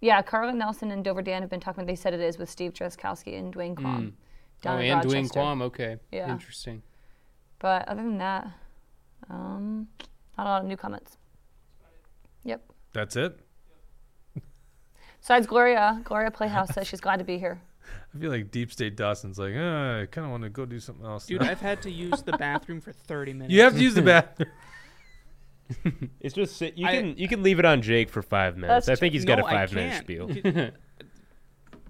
[0.00, 1.86] yeah, Carla Nelson and Dover Dan have been talking.
[1.86, 4.12] They said it is with Steve Drazkowski and Duane Quam.
[4.12, 4.24] Oh,
[4.62, 5.38] Down in and Duane Rochester.
[5.38, 5.62] Quam.
[5.62, 5.96] Okay.
[6.10, 6.32] Yeah.
[6.32, 6.82] Interesting.
[7.60, 8.48] But other than that,
[9.30, 9.86] um,
[10.36, 11.18] not a lot of new comments.
[12.42, 12.64] Yep.
[12.92, 13.38] That's it.
[15.20, 17.60] Besides Gloria, Gloria Playhouse says she's glad to be here.
[18.12, 20.80] I feel like Deep State Dawson's like, uh, I kind of want to go do
[20.80, 21.26] something else.
[21.26, 23.52] Dude, I've had to use the bathroom for 30 minutes.
[23.54, 24.50] you have to use the bathroom.
[26.20, 28.88] It's just sit- you I- can you can leave it on Jake for five minutes.
[28.88, 30.30] I think he's No, got a five minute spiel.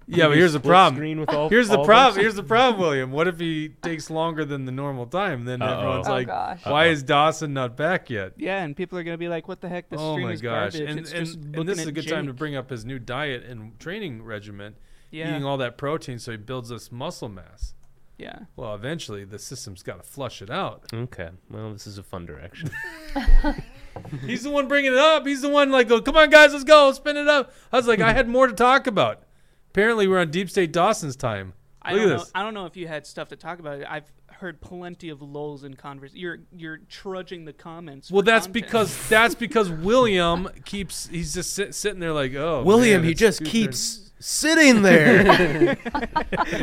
[0.09, 1.19] yeah, but here's the problem.
[1.19, 2.21] With all, Here's the all of problem.
[2.23, 3.11] Here's the problem, William.
[3.11, 5.45] What if he takes longer than the normal time?
[5.45, 5.79] Then Uh-oh.
[5.79, 6.65] everyone's Oh, like, gosh.
[6.65, 8.35] why is Dawson not back yet?
[8.37, 9.89] Yeah, and people are gonna be like, "What the heck?
[9.89, 10.73] This oh stream my is gosh!
[10.75, 13.45] garbage." And, and, and this is a good time to bring up his new diet
[13.45, 14.77] and training regimen,
[15.11, 17.75] Yeah, eating all that protein so he builds this muscle mass.
[18.19, 18.41] Yeah.
[18.57, 20.85] Well, eventually the system's got to flush it out.
[20.93, 21.31] Okay.
[21.51, 22.71] Well, this is a fun direction.
[24.27, 25.27] He's the one bringing it up.
[25.27, 27.53] He's the one like, go, come on, guys, let's go, spin it up.
[27.73, 29.23] I was like, I had more to talk about.
[29.71, 31.53] Apparently, we're on Deep State Dawson's time.
[31.83, 32.19] I Look don't at know.
[32.21, 32.33] this.
[32.35, 33.85] I don't know if you had stuff to talk about.
[33.89, 36.13] I've heard plenty of lulls in converse.
[36.15, 38.11] You're you're trudging the comments.
[38.11, 38.67] Well, for that's content.
[38.67, 43.11] because that's because William keeps he's just sit, sitting there like, oh, William, man, he
[43.13, 45.77] it's just too keeps sitting there.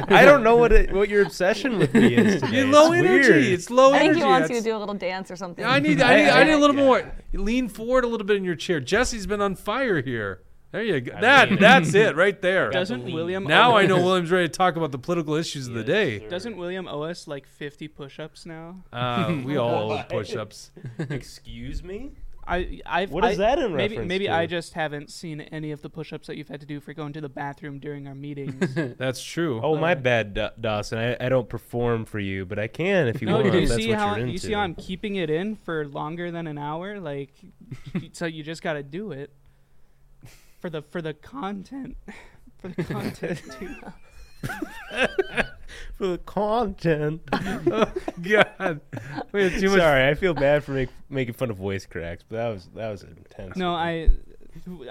[0.08, 2.58] I don't know what it, what your obsession with me is today.
[2.58, 3.30] You're low It's energy.
[3.30, 3.44] weird.
[3.46, 3.98] It's low energy.
[3.98, 4.20] I think energy.
[4.20, 5.64] he wants you to do a little dance or something.
[5.66, 6.84] I need, I need, I need a little Yeah.
[6.86, 7.12] more.
[7.34, 8.80] Lean forward a little bit in your chair.
[8.80, 10.42] Jesse's been on fire here.
[10.72, 11.14] There you go.
[11.16, 11.60] I That, lean.
[11.60, 12.72] that's it right there.
[12.72, 13.04] doesn't.
[13.14, 16.28] William Now I know William's ready to talk about the political issues of the day.
[16.28, 18.84] Doesn't William owe us like 50 push-ups now?
[18.92, 20.72] Uh, we all owe push-ups.
[21.12, 22.14] Excuse me?
[22.48, 24.34] I I've What is I- that in maybe reference maybe to?
[24.34, 27.14] I just haven't seen any of the push-ups that you've had to do for going
[27.14, 28.76] to the bathroom during our meetings.
[28.98, 29.62] That's true.
[29.64, 30.98] Oh, my uh, bad, Da- Dawson.
[30.98, 33.52] I, I don't perform for you, but I can if you no, want.
[33.52, 35.88] do you That's see what how you're you see how I'm keeping it in for
[35.88, 37.00] longer than an hour?
[37.00, 37.34] Like,
[38.12, 39.32] so you just got to do it
[40.60, 41.98] for the for the content,
[42.60, 43.42] for the content.
[44.44, 44.68] too.
[45.98, 47.22] for the content.
[47.34, 47.92] oh,
[48.22, 48.82] God,
[49.32, 49.80] we had too much.
[49.80, 52.90] Sorry, I feel bad for make, making fun of voice cracks, but that was that
[52.90, 53.56] was intense.
[53.56, 54.10] No, I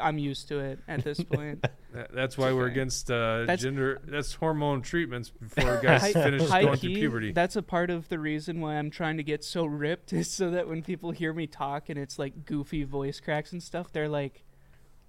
[0.01, 1.65] I'm used to it at this point.
[1.93, 4.01] That- That's why we're against uh, That's- gender.
[4.05, 7.33] That's hormone treatments before guys High- finish high going through puberty.
[7.33, 10.51] That's a part of the reason why I'm trying to get so ripped is so
[10.53, 14.09] that when people hear me talk and it's like goofy voice cracks and stuff, they're
[14.09, 14.43] like,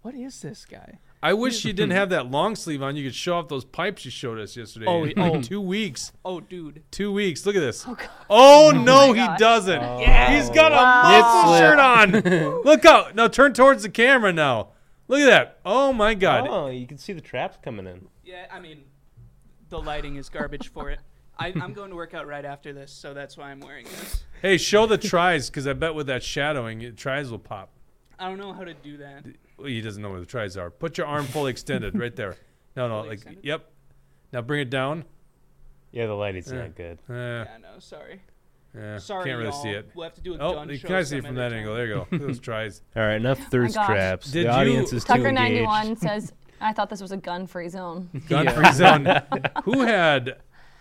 [0.02, 2.97] "What is this guy?" I wish you didn't have that long sleeve on.
[2.97, 4.86] You could show off those pipes you showed us yesterday.
[4.88, 5.41] Oh, Like oh.
[5.41, 6.11] two weeks.
[6.26, 6.84] Oh, dude.
[6.91, 7.45] Two weeks.
[7.45, 7.86] Look at this.
[7.88, 7.95] Oh,
[8.30, 9.39] oh, oh no, my he gosh.
[9.39, 9.82] doesn't.
[9.99, 10.36] Yeah.
[10.36, 12.61] He's got a muscle shirt on.
[12.65, 13.15] Look out.
[13.15, 14.69] Now turn towards the camera now.
[15.07, 15.59] Look at that.
[15.65, 16.47] Oh, my God.
[16.49, 18.07] Oh, you can see the traps coming in.
[18.26, 18.84] Yeah, I mean,
[19.69, 20.99] the lighting is garbage for it.
[21.38, 24.24] I, I'm going to work out right after this, so that's why I'm wearing this.
[24.41, 27.71] Hey, show the tries because I bet with that shadowing, it, tries will pop.
[28.19, 29.26] I don't know how to do that.
[29.58, 30.70] Well, he doesn't know where the tries are.
[30.70, 32.36] Put your arm fully extended right there.
[32.76, 33.45] No, no, Fully like, extended?
[33.45, 33.70] yep.
[34.32, 35.06] Now bring it down.
[35.91, 36.58] Yeah, the lighting's Yeah.
[36.62, 36.97] not good.
[37.08, 38.22] Eh, Yeah, no, sorry.
[38.76, 39.62] eh, Sorry, can't really y'all.
[39.64, 39.91] see it.
[39.93, 41.49] We'll have to do a Oh, gun you show can see it some from other
[41.49, 41.60] that time.
[41.60, 41.76] angle.
[41.76, 42.18] There you go.
[42.18, 42.82] Those tries.
[42.95, 43.86] All right, enough thirst gosh.
[43.86, 44.32] traps.
[44.32, 45.36] Did the you- audience is too Tucker engaged.
[45.36, 48.51] ninety one says, "I thought this was a gun-free zone." Gun Yeah.
[48.54, 49.22] free zone.
[49.66, 50.38] who had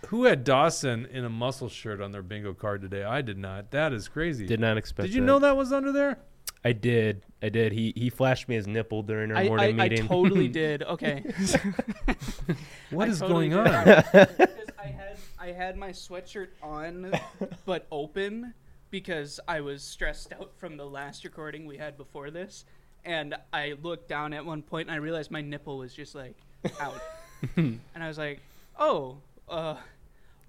[0.06, 3.04] who had Dawson in a muscle shirt on their bingo card today?
[3.04, 3.70] I did not.
[3.72, 4.46] That is crazy.
[4.46, 5.08] Did not expect.
[5.08, 6.16] Did you know that was under there?
[6.64, 7.22] I did.
[7.42, 7.72] I did.
[7.72, 10.06] He he flashed me his nipple during our I, morning I, I meeting.
[10.06, 10.82] totally did.
[10.82, 11.24] Okay.
[12.90, 13.74] What I is totally going did.
[13.74, 13.84] on?
[14.12, 17.12] because I had I had my sweatshirt on
[17.64, 18.54] but open
[18.90, 22.64] because I was stressed out from the last recording we had before this,
[23.04, 26.36] and I looked down at one point and I realized my nipple was just like
[26.80, 27.00] out,
[27.56, 28.40] and I was like,
[28.78, 29.16] oh,
[29.48, 29.76] uh,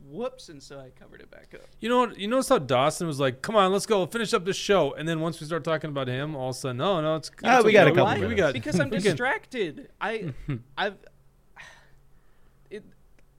[0.05, 1.61] whoops, and so I covered it back up.
[1.79, 2.17] You know what?
[2.19, 5.07] You notice how Dawson was like, "Come on, let's go, finish up this show," and
[5.07, 7.57] then once we start talking about him, all of a sudden, no, no, it's, Ah,
[7.57, 8.39] it's we got a couple We minutes.
[8.39, 9.89] got Because I'm distracted.
[10.01, 10.33] I
[10.77, 10.95] I've
[12.69, 12.83] it,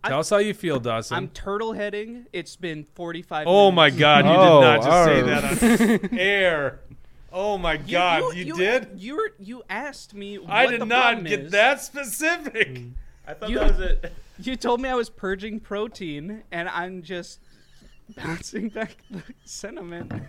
[0.04, 1.16] Tell us how you feel, Dawson.
[1.16, 2.26] I'm turtle heading.
[2.32, 3.90] It's been 45 oh my.
[3.90, 6.80] God, you Oh, did not just say that on air.
[7.32, 8.88] Oh my You- God, you, did?
[8.96, 10.38] You were, you asked me.
[10.46, 11.52] I did the not get is.
[11.52, 12.80] that specific.
[13.26, 14.12] I thought You- that was it.
[14.40, 17.38] You told me I was purging protein, and I'm just
[18.16, 20.12] bouncing back the sentiment.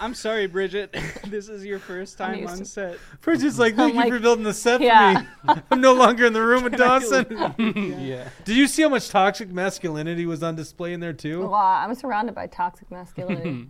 [0.00, 0.94] I'm sorry, Bridget.
[1.26, 2.98] this is your first time on to- set.
[3.20, 5.24] Bridget's like, thank I'm you like, for building the set yeah.
[5.44, 5.62] for me.
[5.72, 7.26] I'm no longer in the room with Dawson.
[7.98, 8.28] yeah.
[8.44, 11.40] Did you see how much toxic masculinity was on display in there too?
[11.40, 11.48] A too?
[11.48, 11.84] lot.
[11.88, 13.68] I'm surrounded by toxic masculinity.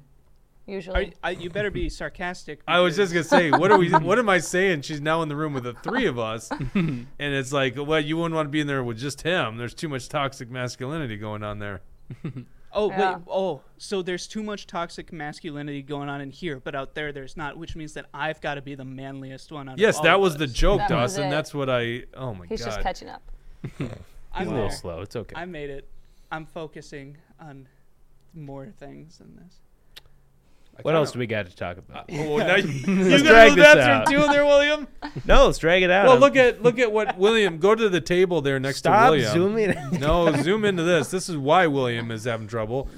[0.68, 2.60] Are, usually, I, you better be sarcastic.
[2.68, 3.90] I was just gonna say, what are we?
[3.90, 4.82] What am I saying?
[4.82, 8.16] She's now in the room with the three of us, and it's like, well, you
[8.16, 9.56] wouldn't want to be in there with just him.
[9.56, 11.80] There's too much toxic masculinity going on there.
[12.74, 13.16] Oh Yeah.
[13.16, 13.24] wait.
[13.28, 17.36] Oh, so there's too much toxic masculinity going on in here, but out there there's
[17.36, 19.68] not, which means that I've got to be the manliest one.
[19.68, 21.28] Out Yes, of all that of was the joke, That Dawson.
[21.28, 22.04] That's what I.
[22.14, 22.64] Oh my he's god.
[22.64, 23.22] He's just catching up.
[23.78, 23.90] He's
[24.32, 24.76] I'm a little there.
[24.78, 25.00] slow.
[25.02, 25.34] It's okay.
[25.36, 25.86] I made it.
[26.30, 27.68] I'm focusing on
[28.32, 29.60] more things than this.
[30.80, 32.06] What else do we got to talk about?
[32.10, 34.88] Oh, now you, you Let's gonna drag go to the this too, there, William?
[35.26, 36.06] no, let's drag it out.
[36.06, 37.58] Well, look at look at what William.
[37.58, 39.32] Go to the table there next Stop to William.
[39.32, 40.00] zooming.
[40.00, 41.10] No, zoom into this.
[41.10, 42.88] This is why William is having trouble.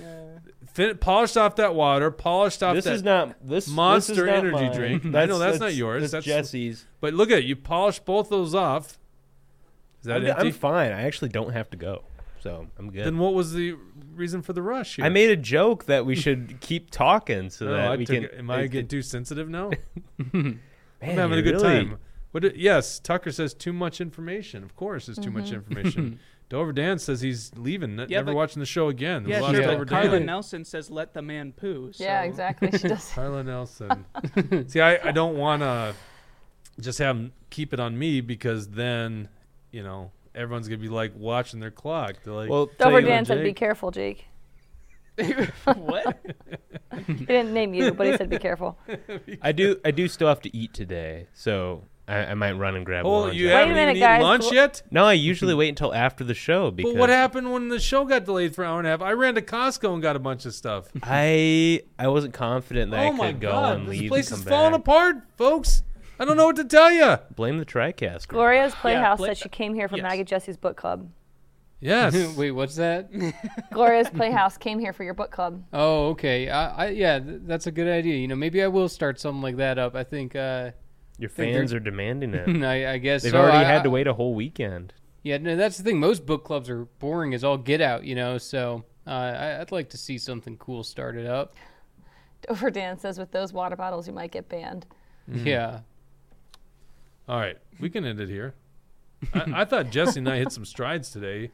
[0.72, 2.10] Fin- polished off that water.
[2.10, 2.94] Polished off this that.
[2.94, 4.72] is not this Monster this is not energy mine.
[5.00, 5.14] drink.
[5.14, 6.02] I know that's not yours.
[6.10, 6.84] That's That's- Jesse's.
[7.00, 7.44] But look at it.
[7.44, 8.98] You polished both those off.
[10.00, 10.46] Is that I'm, empty?
[10.48, 10.92] I'm fine.
[10.92, 12.04] I actually don't have to go,
[12.44, 13.06] so I'm good.
[13.06, 13.74] then what was the
[14.14, 14.96] reason for the rush?
[14.96, 15.04] Here?
[15.06, 18.24] I made a joke that we should keep talking so Oh, that I we can.
[18.24, 19.70] it- Am I it- getting too sensitive now?
[20.32, 20.60] man,
[21.02, 21.98] I'm having a good really- time.
[22.32, 22.42] What?
[22.42, 24.62] Did, yes, Tucker says too much information.
[24.62, 25.54] Of course, it's too much mm-hmm.
[25.54, 26.18] information.
[26.50, 29.24] Dover Dan says he's leaving, Yeah, never but- watching the show again.
[29.26, 29.62] Yeah, sure.
[29.62, 30.26] Dover But Carla Dan.
[30.26, 32.04] Nelson says, "Let the man poo." So.
[32.04, 32.70] Yeah, exactly.
[32.78, 33.10] She does.
[33.14, 34.04] Carla Nelson.
[34.68, 35.94] See, I, I don't want to
[36.78, 39.28] just have 'em keep it on me because then,
[39.70, 42.16] you know, everyone's gonna be like watching their clock.
[42.24, 44.26] They're like, Well, tell Dover you Dan what, said, "Be careful, Jake."
[45.76, 46.18] what?
[47.06, 48.76] He didn't name you, but he said, "Be careful."
[49.42, 49.80] I do.
[49.84, 53.20] I do still have to eat today, so I, I might run and grab oh,
[53.20, 53.36] lunch.
[53.36, 54.22] you haven't minute, even eaten guys.
[54.22, 54.82] lunch Gl- yet?
[54.90, 58.04] no, I usually wait until after the show because But what happened when the show
[58.04, 59.00] got delayed for an hour and a half?
[59.02, 60.88] I ran to Costco and got a bunch of stuff.
[61.02, 64.30] I I wasn't confident that oh I my could go god, and this leave place
[64.30, 64.80] and is come falling back.
[64.80, 65.82] apart, folks.
[66.18, 67.16] I don't know what to tell you.
[67.34, 68.28] Blame the TriCast.
[68.28, 68.38] group.
[68.40, 70.02] Gloria's Playhouse play- said she came here for yes.
[70.02, 71.08] Maggie Jesse's book club.
[71.80, 72.14] Yes.
[72.36, 73.10] Wait, what's that?
[73.72, 75.62] Gloria's Playhouse came here for your book club.
[75.72, 76.48] Oh, okay.
[76.48, 78.16] I, I yeah, th- that's a good idea.
[78.16, 79.94] You know, maybe I will start something like that up.
[79.94, 80.34] I think.
[80.36, 80.70] uh
[81.18, 82.48] Your think fans they're- are demanding it.
[82.64, 83.38] I, I guess They've so.
[83.40, 84.92] already I- had to I- wait a whole weekend.
[85.24, 85.98] Yeah, no, that's the thing.
[85.98, 88.04] Most book clubs are boring as all get out.
[88.04, 91.54] You know, so uh, I, I'd like to see something cool started up.
[92.46, 94.84] Dover Dan says, "With those water bottles, you might get banned."
[95.32, 95.80] Yeah.
[97.28, 98.54] All right, we can end it here.
[99.32, 101.50] I, I thought Jesse and I hit some strides today.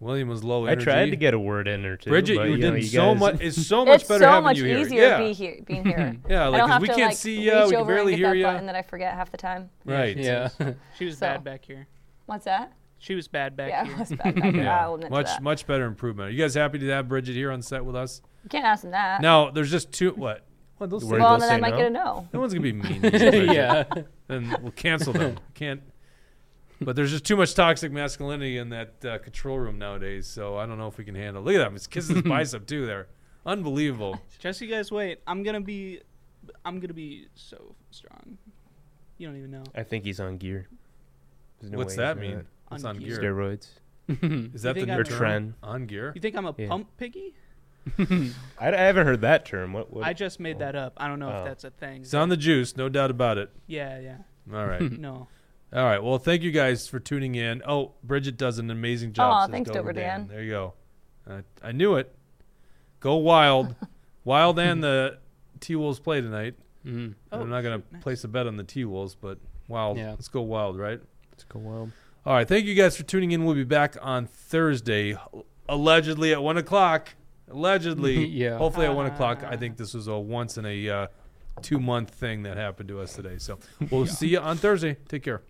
[0.00, 0.82] William was low energy.
[0.82, 2.10] I tried to get a word in or two.
[2.10, 3.40] Bridget, but, you you know, did you so guys- much.
[3.40, 4.78] It's so much it's better so having much you here.
[4.78, 6.16] easier yeah, to be here, being here.
[6.28, 6.44] yeah.
[6.44, 7.64] I Like don't 'cause have we to can't like see you.
[7.66, 8.44] We can barely hear you.
[8.44, 9.70] button that I forget half the time.
[9.86, 10.16] Right.
[10.16, 10.48] Yeah.
[10.98, 11.86] She was So- bad back here.
[12.26, 12.72] What's that?
[12.98, 13.94] She was bad back yeah, here.
[13.94, 14.56] I was bad back there.
[14.64, 14.80] Yeah.
[14.84, 15.42] I'll admit to Much that.
[15.42, 16.28] much better improvement.
[16.28, 18.20] Are you guys happy to have Bridget here on set with us?
[18.42, 19.20] You can't ask him that.
[19.20, 20.10] Now, there's just two.
[20.12, 20.45] What?
[20.78, 20.90] What?
[20.90, 21.76] Those Word well, they'll then I might no?
[21.78, 22.28] get a no.
[22.32, 23.00] no one's gonna be mean.
[23.02, 23.54] to you, Bridget.
[23.54, 23.84] yeah.
[24.28, 25.38] then we'll cancel them.
[25.54, 25.80] Can't.
[26.80, 30.66] But there's just too much toxic masculinity in that uh, control room nowadays, so I
[30.66, 31.42] don't know if we can handle.
[31.42, 32.84] Look at that, he's kissing his bicep too.
[32.86, 33.06] There,
[33.46, 34.20] unbelievable.
[34.38, 35.20] Just you guys wait.
[35.26, 36.00] I'm gonna be,
[36.66, 38.36] I'm gonna be so strong.
[39.16, 39.64] You don't even know.
[39.74, 40.68] I think he's on gear.
[41.62, 42.34] No What's that mean?
[42.36, 42.44] not.
[42.68, 43.18] What's On on gear.
[43.20, 43.32] gear?
[43.32, 43.68] Steroids.
[44.54, 45.16] Is that the new I'm- Or term?
[45.18, 45.54] trend.
[45.62, 46.12] On gear?
[46.14, 46.68] You think I'm a Yeah.
[46.68, 47.32] pump piggy?
[47.98, 49.72] I, I haven't heard that term.
[49.72, 49.92] What?
[49.92, 50.94] what I just made that up.
[50.96, 51.38] I don't know Oh.
[51.40, 52.02] if that's a thing.
[52.02, 53.50] It's on the juice, no doubt about it.
[53.66, 54.16] yeah, yeah.
[54.52, 54.80] All right.
[54.98, 55.28] No.
[55.72, 56.02] All right.
[56.02, 57.60] Well, thank you guys for tuning in.
[57.66, 59.32] Oh, Bridget does an amazing job.
[59.32, 60.28] Aw, says thanks, Dover Dan.
[60.28, 60.74] There you go.
[61.28, 62.14] Uh, I knew it.
[63.00, 63.74] Go wild.
[64.24, 65.18] wild and the
[65.60, 66.54] T Wolves play tonight.
[66.86, 67.14] Mhm.
[67.32, 68.02] Oh, I'm not gonna nice.
[68.02, 69.98] place a bet on the T Wolves, but wild.
[69.98, 70.10] Yeah.
[70.10, 71.00] Let's go wild, right?
[71.32, 71.90] Let's go wild.
[72.24, 72.46] All right.
[72.46, 73.44] Thank you guys for tuning in.
[73.44, 75.16] We'll be back on Thursday,
[75.68, 77.14] allegedly at 1 o'clock.
[77.48, 78.26] Allegedly.
[78.36, 78.58] Yeah.
[78.58, 79.44] Hopefully at 1 o'clock.
[79.44, 81.06] I think this was a once in a uh,
[81.62, 83.38] two month thing that happened to us today.
[83.38, 83.58] So
[83.90, 84.96] we'll see you on Thursday.
[85.08, 85.42] Take care.